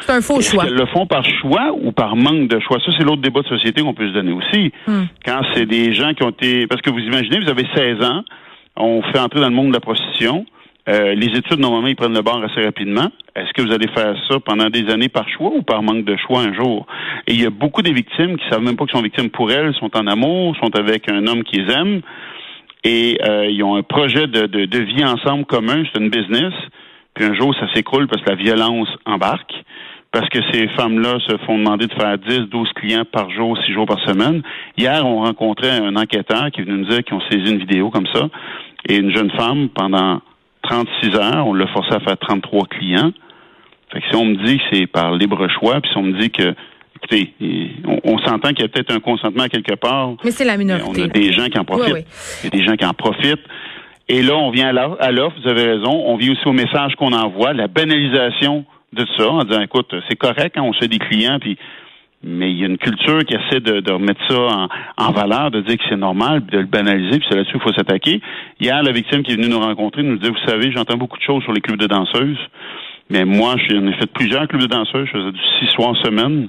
C'est 0.00 0.12
un 0.12 0.20
faux 0.22 0.40
choix. 0.40 0.64
le 0.64 0.86
font 0.86 1.06
par 1.06 1.24
choix 1.24 1.70
ou 1.78 1.92
par 1.92 2.16
manque 2.16 2.48
de 2.48 2.58
choix? 2.60 2.78
Ça, 2.80 2.92
c'est 2.96 3.04
l'autre 3.04 3.20
débat 3.20 3.42
de 3.42 3.48
société 3.48 3.82
qu'on 3.82 3.94
peut 3.94 4.08
se 4.08 4.14
donner 4.14 4.32
aussi. 4.32 4.72
Hmm. 4.86 5.04
Quand 5.24 5.40
c'est 5.54 5.66
des 5.66 5.92
gens 5.92 6.14
qui 6.14 6.22
ont 6.22 6.30
été... 6.30 6.66
Parce 6.66 6.80
que 6.80 6.90
vous 6.90 7.00
imaginez, 7.00 7.40
vous 7.40 7.50
avez 7.50 7.66
16 7.74 8.02
ans, 8.02 8.22
on 8.76 9.02
fait 9.02 9.18
entrer 9.18 9.40
dans 9.40 9.48
le 9.48 9.54
monde 9.54 9.68
de 9.68 9.74
la 9.74 9.80
prostitution. 9.80 10.46
Euh, 10.88 11.14
les 11.14 11.36
études, 11.36 11.58
normalement, 11.58 11.88
ils 11.88 11.96
prennent 11.96 12.14
le 12.14 12.22
bord 12.22 12.42
assez 12.42 12.64
rapidement. 12.64 13.08
Est-ce 13.36 13.52
que 13.52 13.60
vous 13.60 13.72
allez 13.72 13.88
faire 13.88 14.14
ça 14.28 14.40
pendant 14.40 14.70
des 14.70 14.88
années 14.88 15.10
par 15.10 15.28
choix 15.28 15.50
ou 15.54 15.62
par 15.62 15.82
manque 15.82 16.04
de 16.04 16.16
choix 16.16 16.40
un 16.40 16.54
jour? 16.54 16.86
Et 17.26 17.34
il 17.34 17.42
y 17.42 17.46
a 17.46 17.50
beaucoup 17.50 17.82
des 17.82 17.92
victimes 17.92 18.38
qui 18.38 18.48
savent 18.48 18.62
même 18.62 18.76
pas 18.76 18.86
qu'ils 18.86 18.96
sont 18.96 19.02
victimes 19.02 19.28
pour 19.28 19.52
elles, 19.52 19.74
sont 19.74 19.94
en 19.94 20.06
amour, 20.06 20.56
sont 20.56 20.74
avec 20.74 21.10
un 21.12 21.26
homme 21.26 21.42
qu'ils 21.44 21.68
aiment 21.70 22.00
et 22.88 23.18
euh, 23.22 23.50
ils 23.50 23.62
ont 23.62 23.76
un 23.76 23.82
projet 23.82 24.26
de, 24.26 24.46
de, 24.46 24.78
vie 24.78 25.04
ensemble 25.04 25.44
commun, 25.44 25.82
c'est 25.92 26.00
une 26.00 26.08
business. 26.08 26.54
Puis 27.12 27.26
un 27.26 27.34
jour, 27.34 27.54
ça 27.60 27.66
s'écroule 27.74 28.08
parce 28.08 28.22
que 28.22 28.30
la 28.30 28.36
violence 28.36 28.88
embarque, 29.04 29.52
parce 30.10 30.26
que 30.30 30.38
ces 30.50 30.68
femmes-là 30.68 31.18
se 31.28 31.36
font 31.44 31.58
demander 31.58 31.86
de 31.86 31.92
faire 31.92 32.16
10, 32.16 32.48
12 32.48 32.72
clients 32.76 33.04
par 33.04 33.28
jour, 33.30 33.58
6 33.62 33.72
jours 33.74 33.84
par 33.84 34.02
semaine. 34.06 34.42
Hier, 34.78 35.04
on 35.04 35.18
rencontrait 35.22 35.78
un 35.78 35.96
enquêteur 35.96 36.50
qui 36.50 36.62
est 36.62 36.64
venu 36.64 36.78
nous 36.78 36.86
dire 36.86 37.04
qu'ils 37.04 37.14
ont 37.14 37.22
saisi 37.30 37.52
une 37.52 37.58
vidéo 37.58 37.90
comme 37.90 38.06
ça, 38.14 38.26
et 38.88 38.96
une 38.96 39.14
jeune 39.14 39.30
femme, 39.32 39.68
pendant 39.68 40.22
36 40.62 41.14
heures, 41.14 41.46
on 41.46 41.52
l'a 41.52 41.66
forcé 41.66 41.94
à 41.94 42.00
faire 42.00 42.16
33 42.16 42.68
clients. 42.68 43.12
Fait 43.92 44.00
que 44.00 44.06
si 44.08 44.16
on 44.16 44.24
me 44.24 44.36
dit 44.46 44.56
que 44.56 44.64
c'est 44.72 44.86
par 44.86 45.12
libre 45.12 45.46
choix, 45.60 45.78
puis 45.82 45.90
si 45.90 45.98
on 45.98 46.04
me 46.04 46.18
dit 46.18 46.30
que, 46.30 46.54
écoutez, 47.02 47.32
on, 47.86 48.00
on 48.04 48.18
s'entend 48.18 48.50
qu'il 48.50 48.60
y 48.62 48.64
a 48.64 48.68
peut-être 48.68 48.92
un 48.94 49.00
consentement 49.00 49.46
quelque 49.46 49.74
part, 49.74 50.12
Mais 50.24 50.30
c'est 50.30 50.44
la 50.44 50.56
minorité. 50.56 51.02
on 51.02 51.04
a 51.04 51.08
des 51.08 51.32
gens 51.32 51.46
qui 51.46 51.58
en 51.58 51.64
profitent. 51.64 51.94
Oui, 51.94 52.04
Il 52.42 52.44
y 52.44 52.46
a 52.48 52.58
des 52.58 52.64
gens 52.64 52.76
qui 52.76 52.84
en 52.84 52.94
profitent. 52.94 53.44
Et 54.08 54.22
là, 54.22 54.36
on 54.36 54.50
vient 54.50 54.68
à 54.68 55.12
l'offre, 55.12 55.36
vous 55.42 55.48
avez 55.48 55.64
raison. 55.64 55.90
On 56.06 56.16
vient 56.16 56.32
aussi 56.32 56.46
au 56.46 56.52
message 56.52 56.94
qu'on 56.96 57.12
envoie, 57.12 57.52
la 57.52 57.68
banalisation 57.68 58.64
de 58.94 59.06
ça, 59.16 59.28
en 59.30 59.44
disant, 59.44 59.60
écoute, 59.60 59.94
c'est 60.08 60.16
correct 60.16 60.52
quand 60.54 60.62
on 60.62 60.72
se 60.72 60.78
fait 60.80 60.88
des 60.88 60.98
clients, 60.98 61.38
puis 61.40 61.58
mais 62.24 62.50
il 62.50 62.58
y 62.58 62.64
a 62.64 62.66
une 62.66 62.78
culture 62.78 63.24
qui 63.24 63.34
essaie 63.36 63.60
de, 63.60 63.78
de 63.78 63.92
remettre 63.92 64.20
ça 64.26 64.34
en, 64.40 64.68
en 64.96 65.12
valeur, 65.12 65.52
de 65.52 65.60
dire 65.60 65.76
que 65.76 65.84
c'est 65.88 65.96
normal, 65.96 66.44
de 66.46 66.58
le 66.58 66.64
banaliser, 66.66 67.20
puis 67.20 67.26
c'est 67.30 67.36
là-dessus 67.36 67.52
qu'il 67.52 67.60
faut 67.60 67.72
s'attaquer. 67.72 68.20
Hier, 68.58 68.82
la 68.82 68.90
victime 68.90 69.22
qui 69.22 69.32
est 69.32 69.36
venue 69.36 69.48
nous 69.48 69.60
rencontrer 69.60 70.02
nous 70.02 70.16
dit, 70.18 70.28
vous 70.28 70.48
savez, 70.48 70.72
j'entends 70.72 70.96
beaucoup 70.96 71.16
de 71.16 71.22
choses 71.22 71.44
sur 71.44 71.52
les 71.52 71.60
clubs 71.60 71.78
de 71.78 71.86
danseuses, 71.86 72.38
mais 73.08 73.24
moi, 73.24 73.54
j'en 73.68 73.86
ai 73.86 73.92
fait 73.92 74.06
plusieurs 74.12 74.48
clubs 74.48 74.62
de 74.62 74.66
danseuses, 74.66 75.06
je 75.06 75.12
faisais 75.16 75.30
du 75.30 75.40
six 75.60 75.66
soirs 75.74 75.94
semaine, 76.04 76.48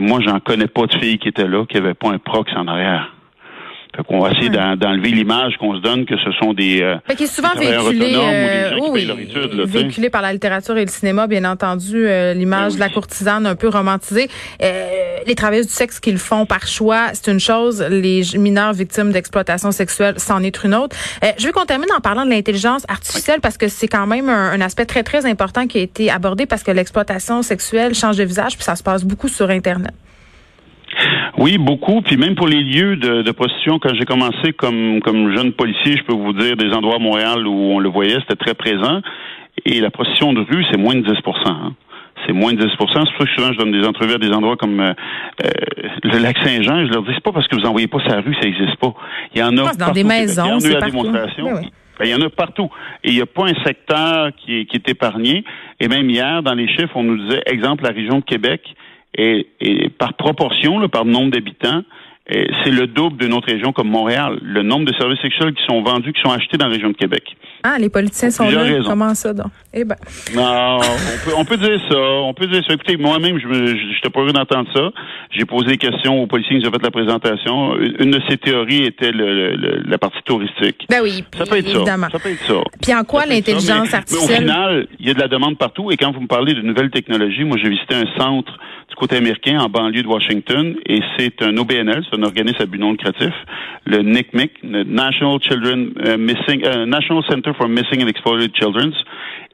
moi, 0.00 0.20
j'en 0.20 0.40
connais 0.40 0.66
pas 0.66 0.86
de 0.86 0.94
filles 0.94 1.18
qui 1.18 1.28
étaient 1.28 1.46
là, 1.46 1.64
qui 1.66 1.76
n'avaient 1.76 1.94
pas 1.94 2.10
un 2.10 2.18
prox 2.18 2.50
en 2.56 2.66
arrière. 2.66 3.14
Fait 3.96 4.04
qu'on 4.04 4.20
va 4.20 4.30
essayer 4.30 4.50
d'en- 4.50 4.76
d'enlever 4.76 5.10
l'image 5.10 5.54
qu'on 5.58 5.74
se 5.74 5.80
donne 5.80 6.06
que 6.06 6.14
ce 6.16 6.30
sont 6.40 6.52
des, 6.52 6.80
euh, 6.80 6.96
Fait 7.08 7.16
qu'il 7.16 7.24
est 7.26 7.28
souvent 7.28 7.48
des 7.50 7.66
travailleurs 7.66 7.84
véhiculé, 7.84 8.06
autonomes 8.14 8.28
ou 8.28 8.30
des 8.30 8.36
euh, 8.48 8.70
gens 8.70 8.76
qui 8.76 8.90
oui, 8.90 8.98
payent 9.00 9.06
leur 9.06 9.18
étude, 9.18 9.34
là, 9.54 9.64
tu 9.64 9.72
sais. 9.72 9.78
véhiculé 9.78 10.10
par 10.10 10.22
la 10.22 10.32
littérature 10.32 10.76
et 10.78 10.84
le 10.84 10.90
cinéma, 10.90 11.26
bien 11.26 11.44
entendu, 11.44 12.06
euh, 12.06 12.32
l'image 12.34 12.72
Ben 12.72 12.74
de 12.76 12.80
la 12.80 12.88
courtisane 12.88 13.46
un 13.46 13.56
peu 13.56 13.68
romantisée. 13.68 14.28
Euh, 14.62 14.86
les 15.26 15.34
travailleuses 15.34 15.66
du 15.66 15.72
sexe 15.72 15.98
qui 16.00 16.12
le 16.12 16.18
font 16.18 16.46
par 16.46 16.66
choix, 16.68 17.08
c'est 17.14 17.30
une 17.32 17.40
chose. 17.40 17.82
Les 17.90 18.22
mineurs 18.36 18.72
victimes 18.72 19.10
d'exploitation 19.12 19.72
sexuelle, 19.72 20.14
c'en 20.18 20.42
est 20.42 20.62
une 20.62 20.74
autre. 20.74 20.96
Euh, 21.24 21.28
je 21.38 21.46
veux 21.46 21.52
qu'on 21.52 21.64
termine 21.66 21.90
en 21.96 22.00
parlant 22.00 22.24
de 22.24 22.30
l'intelligence 22.30 22.84
artificielle 22.88 23.40
parce 23.40 23.58
que 23.58 23.68
c'est 23.68 23.88
quand 23.88 24.06
même 24.06 24.28
un, 24.28 24.52
un 24.52 24.60
aspect 24.60 24.86
très, 24.86 25.02
très 25.02 25.26
important 25.26 25.66
qui 25.66 25.78
a 25.78 25.80
été 25.82 26.10
abordé 26.10 26.46
parce 26.46 26.62
que 26.62 26.70
l'exploitation 26.70 27.42
sexuelle 27.42 27.94
change 27.94 28.16
de 28.16 28.24
visage 28.24 28.54
puis 28.54 28.64
ça 28.64 28.76
se 28.76 28.82
passe 28.82 29.04
beaucoup 29.04 29.28
sur 29.28 29.50
Internet. 29.50 29.92
Oui, 31.38 31.58
beaucoup. 31.58 32.02
Puis 32.02 32.16
même 32.16 32.34
pour 32.34 32.48
les 32.48 32.62
lieux 32.62 32.96
de, 32.96 33.22
de 33.22 33.30
prostitution, 33.30 33.78
quand 33.78 33.94
j'ai 33.94 34.04
commencé 34.04 34.52
comme, 34.56 35.00
comme 35.00 35.34
jeune 35.36 35.52
policier, 35.52 35.96
je 35.96 36.04
peux 36.04 36.14
vous 36.14 36.32
dire, 36.32 36.56
des 36.56 36.72
endroits 36.72 36.96
à 36.96 36.98
Montréal 36.98 37.46
où 37.46 37.52
on 37.52 37.78
le 37.78 37.88
voyait, 37.88 38.16
c'était 38.20 38.36
très 38.36 38.54
présent. 38.54 39.00
Et 39.64 39.80
la 39.80 39.90
prostitution 39.90 40.32
de 40.32 40.40
rue, 40.40 40.64
c'est 40.70 40.78
moins 40.78 40.94
de 40.94 41.02
10% 41.02 41.14
hein. 41.46 41.74
C'est 42.26 42.32
moins 42.34 42.52
de 42.52 42.58
10 42.58 42.70
C'est 42.70 42.76
pour 42.76 42.92
ça 42.92 43.00
que 43.00 43.30
souvent 43.34 43.52
je 43.52 43.58
donne 43.58 43.72
des 43.72 43.86
entrevues 43.86 44.14
à 44.14 44.18
des 44.18 44.30
endroits 44.30 44.56
comme 44.56 44.78
euh, 44.80 44.92
euh, 45.42 45.48
le 46.02 46.18
lac 46.18 46.36
Saint-Jean. 46.44 46.86
Je 46.86 46.92
leur 46.92 47.02
dis, 47.02 47.12
c'est 47.14 47.22
pas 47.22 47.32
parce 47.32 47.48
que 47.48 47.56
vous 47.56 47.66
envoyez 47.66 47.86
pas 47.86 47.98
sa 48.06 48.20
rue, 48.20 48.34
ça 48.34 48.46
n'existe 48.46 48.76
pas. 48.76 48.94
Il 49.34 49.40
y 49.40 49.42
en 49.42 49.56
a 49.56 49.70
Ah, 49.70 49.74
dans 49.74 49.92
des 49.92 50.04
maisons, 50.04 50.44
Il 50.44 50.48
y 50.48 50.52
en 50.52 50.56
a 50.56 50.60
c'est 50.60 50.72
eu 50.72 50.74
à 50.74 50.80
partout. 50.80 51.12
Ben. 51.12 51.70
Ben, 51.98 52.06
il 52.06 52.10
y 52.10 52.14
en 52.14 52.20
a 52.20 52.30
partout. 52.30 52.70
Et 53.04 53.10
il 53.10 53.14
n'y 53.14 53.22
a 53.22 53.26
pas 53.26 53.44
un 53.44 53.64
secteur 53.64 54.30
qui 54.36 54.60
est, 54.60 54.64
qui 54.64 54.76
est 54.76 54.88
épargné. 54.88 55.44
Et 55.80 55.88
même 55.88 56.08
hier, 56.08 56.42
dans 56.42 56.54
les 56.54 56.66
chiffres, 56.68 56.94
on 56.94 57.02
nous 57.02 57.18
disait, 57.18 57.42
exemple, 57.46 57.84
la 57.84 57.90
région 57.90 58.18
de 58.18 58.24
Québec, 58.24 58.62
et, 59.14 59.48
et 59.60 59.88
par 59.88 60.14
proportion, 60.14 60.78
là, 60.78 60.88
par 60.88 61.04
nombre 61.04 61.32
d'habitants, 61.32 61.82
c'est 62.64 62.70
le 62.70 62.86
double 62.86 63.16
d'une 63.18 63.32
autre 63.32 63.48
région 63.48 63.72
comme 63.72 63.88
Montréal. 63.88 64.38
Le 64.42 64.62
nombre 64.62 64.84
de 64.84 64.94
services 64.94 65.20
sexuels 65.20 65.52
qui 65.54 65.62
sont 65.66 65.82
vendus, 65.82 66.12
qui 66.12 66.20
sont 66.22 66.30
achetés 66.30 66.56
dans 66.56 66.66
la 66.66 66.74
région 66.74 66.88
de 66.90 66.96
Québec. 66.96 67.22
Ah, 67.62 67.76
les 67.78 67.88
politiciens 67.90 68.30
sont 68.30 68.48
là. 68.48 68.62
raisons. 68.62 68.88
Comment 68.88 69.14
ça, 69.14 69.34
donc? 69.34 69.48
Eh 69.74 69.84
ben. 69.84 69.96
Non, 70.34 70.78
on 70.78 71.24
peut, 71.28 71.36
on 71.36 71.44
peut 71.44 71.56
dire 71.58 71.78
ça. 71.90 71.98
On 71.98 72.32
peut 72.32 72.46
dire 72.46 72.62
ça. 72.66 72.72
Écoutez, 72.74 72.96
moi-même, 72.96 73.38
je 73.38 73.76
j'étais 73.94 74.08
pas 74.10 74.20
heureux 74.20 74.32
d'entendre 74.32 74.68
ça. 74.74 74.90
J'ai 75.30 75.44
posé 75.44 75.66
des 75.66 75.76
questions 75.76 76.22
aux 76.22 76.26
policiers 76.26 76.56
qui 76.58 76.62
nous 76.62 76.68
ont 76.68 76.72
fait 76.72 76.82
la 76.82 76.90
présentation. 76.90 77.76
Une 77.76 78.10
de 78.10 78.20
ces 78.28 78.36
théories 78.38 78.84
était 78.84 79.12
le, 79.12 79.34
le- 79.34 79.56
le- 79.56 79.82
la 79.86 79.98
partie 79.98 80.22
touristique. 80.24 80.86
Ben 80.88 81.00
oui, 81.02 81.22
Ça 81.36 81.44
peut 81.44 81.56
être 81.58 81.68
évidemment. 81.74 82.06
ça. 82.10 82.12
Ça 82.12 82.18
peut 82.20 82.30
être 82.30 82.46
ça. 82.46 82.54
Puis 82.82 82.94
en 82.94 83.04
quoi 83.04 83.26
l'intelligence 83.26 83.92
artificielle... 83.92 84.44
Mais 84.44 84.50
au 84.50 84.54
final, 84.54 84.86
il 84.98 85.06
y 85.06 85.10
a 85.10 85.14
de 85.14 85.20
la 85.20 85.28
demande 85.28 85.58
partout. 85.58 85.90
Et 85.90 85.96
quand 85.96 86.12
vous 86.12 86.20
me 86.20 86.26
parlez 86.28 86.54
de 86.54 86.62
nouvelles 86.62 86.90
technologies, 86.90 87.44
moi, 87.44 87.58
j'ai 87.62 87.68
visité 87.68 87.94
un 87.94 88.06
centre 88.18 88.52
du 88.88 88.96
côté 88.96 89.16
américain 89.16 89.60
en 89.60 89.68
banlieue 89.68 90.02
de 90.02 90.08
Washington 90.08 90.74
et 90.86 91.00
c'est 91.18 91.42
un 91.42 91.56
OBNL, 91.56 92.02
c'est 92.10 92.16
un 92.20 92.26
organisme 92.26 92.62
à 92.62 92.66
but 92.66 92.78
non 92.78 92.92
lucratif, 92.92 93.32
le 93.86 94.02
NCMEC, 94.02 94.52
le 94.62 94.84
National 94.84 95.38
Children 95.42 95.90
euh, 96.06 96.16
Missing, 96.18 96.64
euh, 96.64 96.86
National 96.86 97.22
Center 97.28 97.52
for 97.56 97.68
Missing 97.68 98.02
and 98.04 98.08
Exploited 98.08 98.54
Children. 98.54 98.92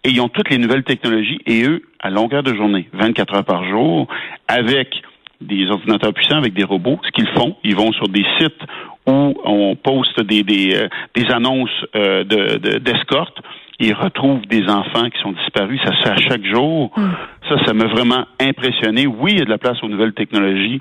Et 0.04 0.11
ils 0.11 0.20
ont 0.20 0.28
toutes 0.28 0.50
les 0.50 0.58
nouvelles 0.58 0.85
technologies 0.85 1.38
et 1.46 1.64
eux, 1.64 1.82
à 2.00 2.11
longueur 2.11 2.42
de 2.42 2.54
journée, 2.54 2.88
24 2.92 3.35
heures 3.35 3.44
par 3.44 3.64
jour, 3.68 4.06
avec 4.49 4.88
des 5.40 5.66
ordinateurs 5.70 6.14
puissants, 6.14 6.38
avec 6.38 6.54
des 6.54 6.64
robots, 6.64 6.99
ce 7.04 7.11
qu'ils 7.11 7.28
font, 7.37 7.56
ils 7.64 7.76
vont 7.76 7.92
sur 7.92 8.08
des 8.08 8.25
sites 8.38 8.61
où 9.06 9.35
on 9.44 9.76
poste 9.76 10.20
des, 10.23 10.42
des, 10.42 10.75
euh, 10.75 10.88
des 11.14 11.26
annonces 11.30 11.70
euh, 11.94 12.25
de- 12.25 12.58
de- 12.58 12.78
d'escorte. 12.78 13.38
Ils 13.78 13.92
retrouvent 13.95 14.47
des 14.47 14.64
enfants 14.68 15.09
qui 15.11 15.21
sont 15.23 15.33
disparus. 15.33 15.80
Ça 15.85 15.95
se 15.97 16.02
fait 16.02 16.11
à 16.11 16.16
chaque 16.16 16.45
jour. 16.45 16.90
Ça, 17.49 17.56
ça 17.66 17.75
m'a 17.75 17.87
vraiment 17.87 18.25
impressionné. 18.40 19.06
Oui, 19.06 19.33
il 19.35 19.38
y 19.38 19.42
a 19.42 19.45
de 19.45 19.50
la 19.50 19.59
place 19.59 19.83
aux 19.83 19.88
nouvelles 19.88 20.14
technologies, 20.14 20.80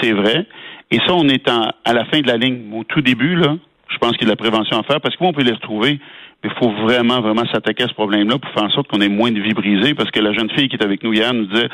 c'est 0.00 0.12
vrai. 0.12 0.46
Et 0.90 0.98
ça, 0.98 1.12
on 1.14 1.28
est 1.28 1.48
en- 1.50 1.70
à 1.84 1.92
la 1.92 2.04
fin 2.06 2.20
de 2.20 2.26
la 2.28 2.36
ligne. 2.36 2.72
Au 2.72 2.84
tout 2.84 3.00
début, 3.00 3.34
là, 3.34 3.56
je 3.88 3.98
pense 3.98 4.12
qu'il 4.12 4.28
y 4.28 4.30
a 4.30 4.34
de 4.34 4.38
la 4.40 4.50
prévention 4.50 4.78
à 4.78 4.82
faire 4.84 5.00
parce 5.00 5.16
qu'on 5.16 5.32
peut 5.32 5.42
les 5.42 5.52
retrouver. 5.52 5.98
Mais 6.44 6.50
il 6.50 6.58
faut 6.58 6.70
vraiment, 6.86 7.20
vraiment 7.20 7.44
s'attaquer 7.52 7.84
à 7.84 7.88
ce 7.88 7.94
problème-là 7.94 8.38
pour 8.38 8.50
faire 8.52 8.64
en 8.64 8.70
sorte 8.70 8.88
qu'on 8.88 9.00
ait 9.00 9.08
moins 9.08 9.32
de 9.32 9.40
vies 9.40 9.54
brisées. 9.54 9.94
Parce 9.94 10.10
que 10.10 10.20
la 10.20 10.32
jeune 10.32 10.50
fille 10.50 10.68
qui 10.68 10.76
est 10.76 10.84
avec 10.84 11.02
nous 11.02 11.12
hier 11.12 11.32
nous 11.34 11.46
disait 11.46 11.68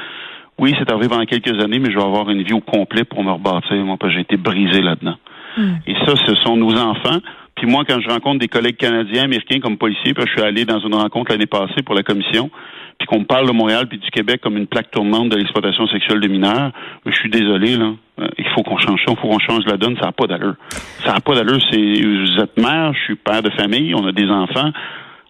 Oui, 0.59 0.75
c'est 0.79 0.91
arrivé 0.91 1.09
pendant 1.09 1.25
quelques 1.25 1.59
années, 1.63 1.79
mais 1.79 1.91
je 1.91 1.97
vais 1.97 2.05
avoir 2.05 2.29
une 2.31 2.43
vie 2.43 2.53
au 2.53 2.61
complet 2.61 3.05
pour 3.05 3.25
me 3.25 3.31
rebâtir. 3.33 3.75
Moi, 3.77 3.97
que 3.99 4.09
j'ai 4.11 4.21
été 4.21 4.37
brisé 4.37 4.81
là-dedans. 4.83 5.17
Et 5.87 5.95
ça, 6.07 6.15
ce 6.27 6.35
sont 6.37 6.57
nos 6.57 6.75
enfants. 6.79 7.19
Puis 7.63 7.71
moi, 7.71 7.85
quand 7.89 8.01
je 8.01 8.09
rencontre 8.09 8.41
des 8.41 8.49
collègues 8.49 8.77
canadiens, 8.77 9.23
américains 9.23 9.61
comme 9.61 9.79
policiers, 9.79 10.15
puis 10.15 10.25
je 10.27 10.33
suis 10.33 10.43
allé 10.43 10.65
dans 10.65 10.81
une 10.81 10.97
rencontre 10.97 11.31
l'année 11.31 11.47
passée 11.47 11.81
pour 11.87 11.95
la 11.95 12.03
commission, 12.03 12.51
puis 12.99 13.07
qu'on 13.07 13.23
parle 13.23 13.47
de 13.47 13.53
Montréal 13.53 13.87
puis 13.87 13.99
du 13.99 14.11
Québec 14.11 14.41
comme 14.43 14.57
une 14.57 14.67
plaque 14.67 14.91
tournante 14.91 15.29
de 15.29 15.37
l'exploitation 15.37 15.87
sexuelle 15.87 16.19
de 16.19 16.27
mineurs, 16.27 16.73
je 17.07 17.13
suis 17.13 17.31
désolé, 17.31 17.77
là. 17.77 17.93
Euh, 18.21 18.27
Il 18.37 18.49
faut 18.49 18.65
qu'on 18.65 18.79
change 18.79 18.99
ça, 19.07 19.13
il 19.13 19.17
faut 19.17 19.29
qu'on 19.29 19.39
change 19.39 19.65
la 19.67 19.77
donne, 19.77 19.95
ça 20.01 20.07
n'a 20.07 20.13
pas 20.13 20.27
d'allure. 20.27 20.57
Ça 21.05 21.13
n'a 21.13 21.21
pas 21.21 21.37
d'allure, 21.37 21.61
c'est 21.71 21.79
vous 21.79 22.43
êtes 22.43 22.57
mère, 22.57 22.93
je 22.95 23.05
suis 23.05 23.15
père 23.15 23.43
de 23.45 23.51
famille, 23.51 23.95
on 23.95 24.05
a 24.09 24.11
des 24.11 24.29
enfants. 24.29 24.73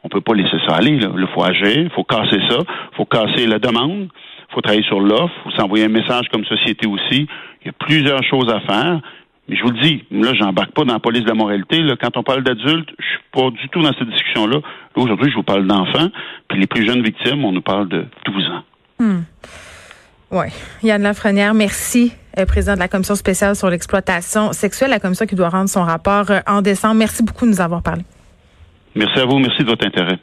On 0.02 0.08
peut 0.08 0.22
pas 0.22 0.32
laisser 0.32 0.56
ça 0.66 0.76
aller, 0.76 0.98
là. 1.00 1.10
Il 1.14 1.26
faut 1.34 1.44
il 1.46 1.90
faut 1.94 2.04
casser 2.04 2.40
ça, 2.48 2.60
il 2.60 2.96
faut 2.96 3.04
casser 3.04 3.46
la 3.46 3.58
demande, 3.58 4.08
il 4.08 4.54
faut 4.54 4.62
travailler 4.62 4.84
sur 4.84 5.00
l'offre, 5.00 5.34
il 5.44 5.50
faut 5.50 5.56
s'envoyer 5.58 5.84
un 5.84 5.90
message 5.90 6.30
comme 6.32 6.46
société 6.46 6.86
aussi. 6.86 7.28
Il 7.60 7.66
y 7.66 7.68
a 7.68 7.72
plusieurs 7.72 8.24
choses 8.24 8.50
à 8.50 8.60
faire. 8.60 9.00
Mais 9.48 9.56
je 9.56 9.62
vous 9.62 9.70
le 9.70 9.80
dis, 9.80 10.04
là, 10.10 10.32
j'embarque 10.34 10.72
pas 10.72 10.84
dans 10.84 10.92
la 10.92 11.00
police 11.00 11.22
de 11.22 11.28
la 11.28 11.34
moralité. 11.34 11.80
Là. 11.80 11.96
Quand 12.00 12.16
on 12.16 12.22
parle 12.22 12.42
d'adultes, 12.42 12.90
je 12.98 13.04
suis 13.04 13.18
pas 13.32 13.50
du 13.50 13.68
tout 13.70 13.82
dans 13.82 13.92
cette 13.92 14.08
discussion-là. 14.08 14.56
Là, 14.56 14.62
aujourd'hui, 15.02 15.30
je 15.30 15.36
vous 15.36 15.42
parle 15.42 15.66
d'enfants. 15.66 16.08
Puis 16.48 16.60
les 16.60 16.66
plus 16.66 16.86
jeunes 16.86 17.02
victimes, 17.02 17.44
on 17.44 17.52
nous 17.52 17.62
parle 17.62 17.88
de 17.88 18.06
12 18.26 18.46
ans. 18.50 18.62
Oui. 20.30 20.46
Yann 20.82 21.02
Lafrenière, 21.02 21.54
merci, 21.54 22.12
euh, 22.38 22.46
président 22.46 22.74
de 22.74 22.78
la 22.78 22.88
Commission 22.88 23.14
spéciale 23.14 23.54
sur 23.54 23.68
l'exploitation 23.68 24.52
sexuelle, 24.52 24.90
la 24.90 25.00
commission 25.00 25.26
qui 25.26 25.34
doit 25.34 25.50
rendre 25.50 25.68
son 25.68 25.82
rapport 25.82 26.30
euh, 26.30 26.40
en 26.46 26.62
décembre. 26.62 26.94
Merci 26.94 27.22
beaucoup 27.22 27.44
de 27.44 27.50
nous 27.50 27.60
avoir 27.60 27.82
parlé. 27.82 28.02
Merci 28.94 29.20
à 29.20 29.26
vous. 29.26 29.38
Merci 29.38 29.62
de 29.62 29.68
votre 29.68 29.86
intérêt. 29.86 30.18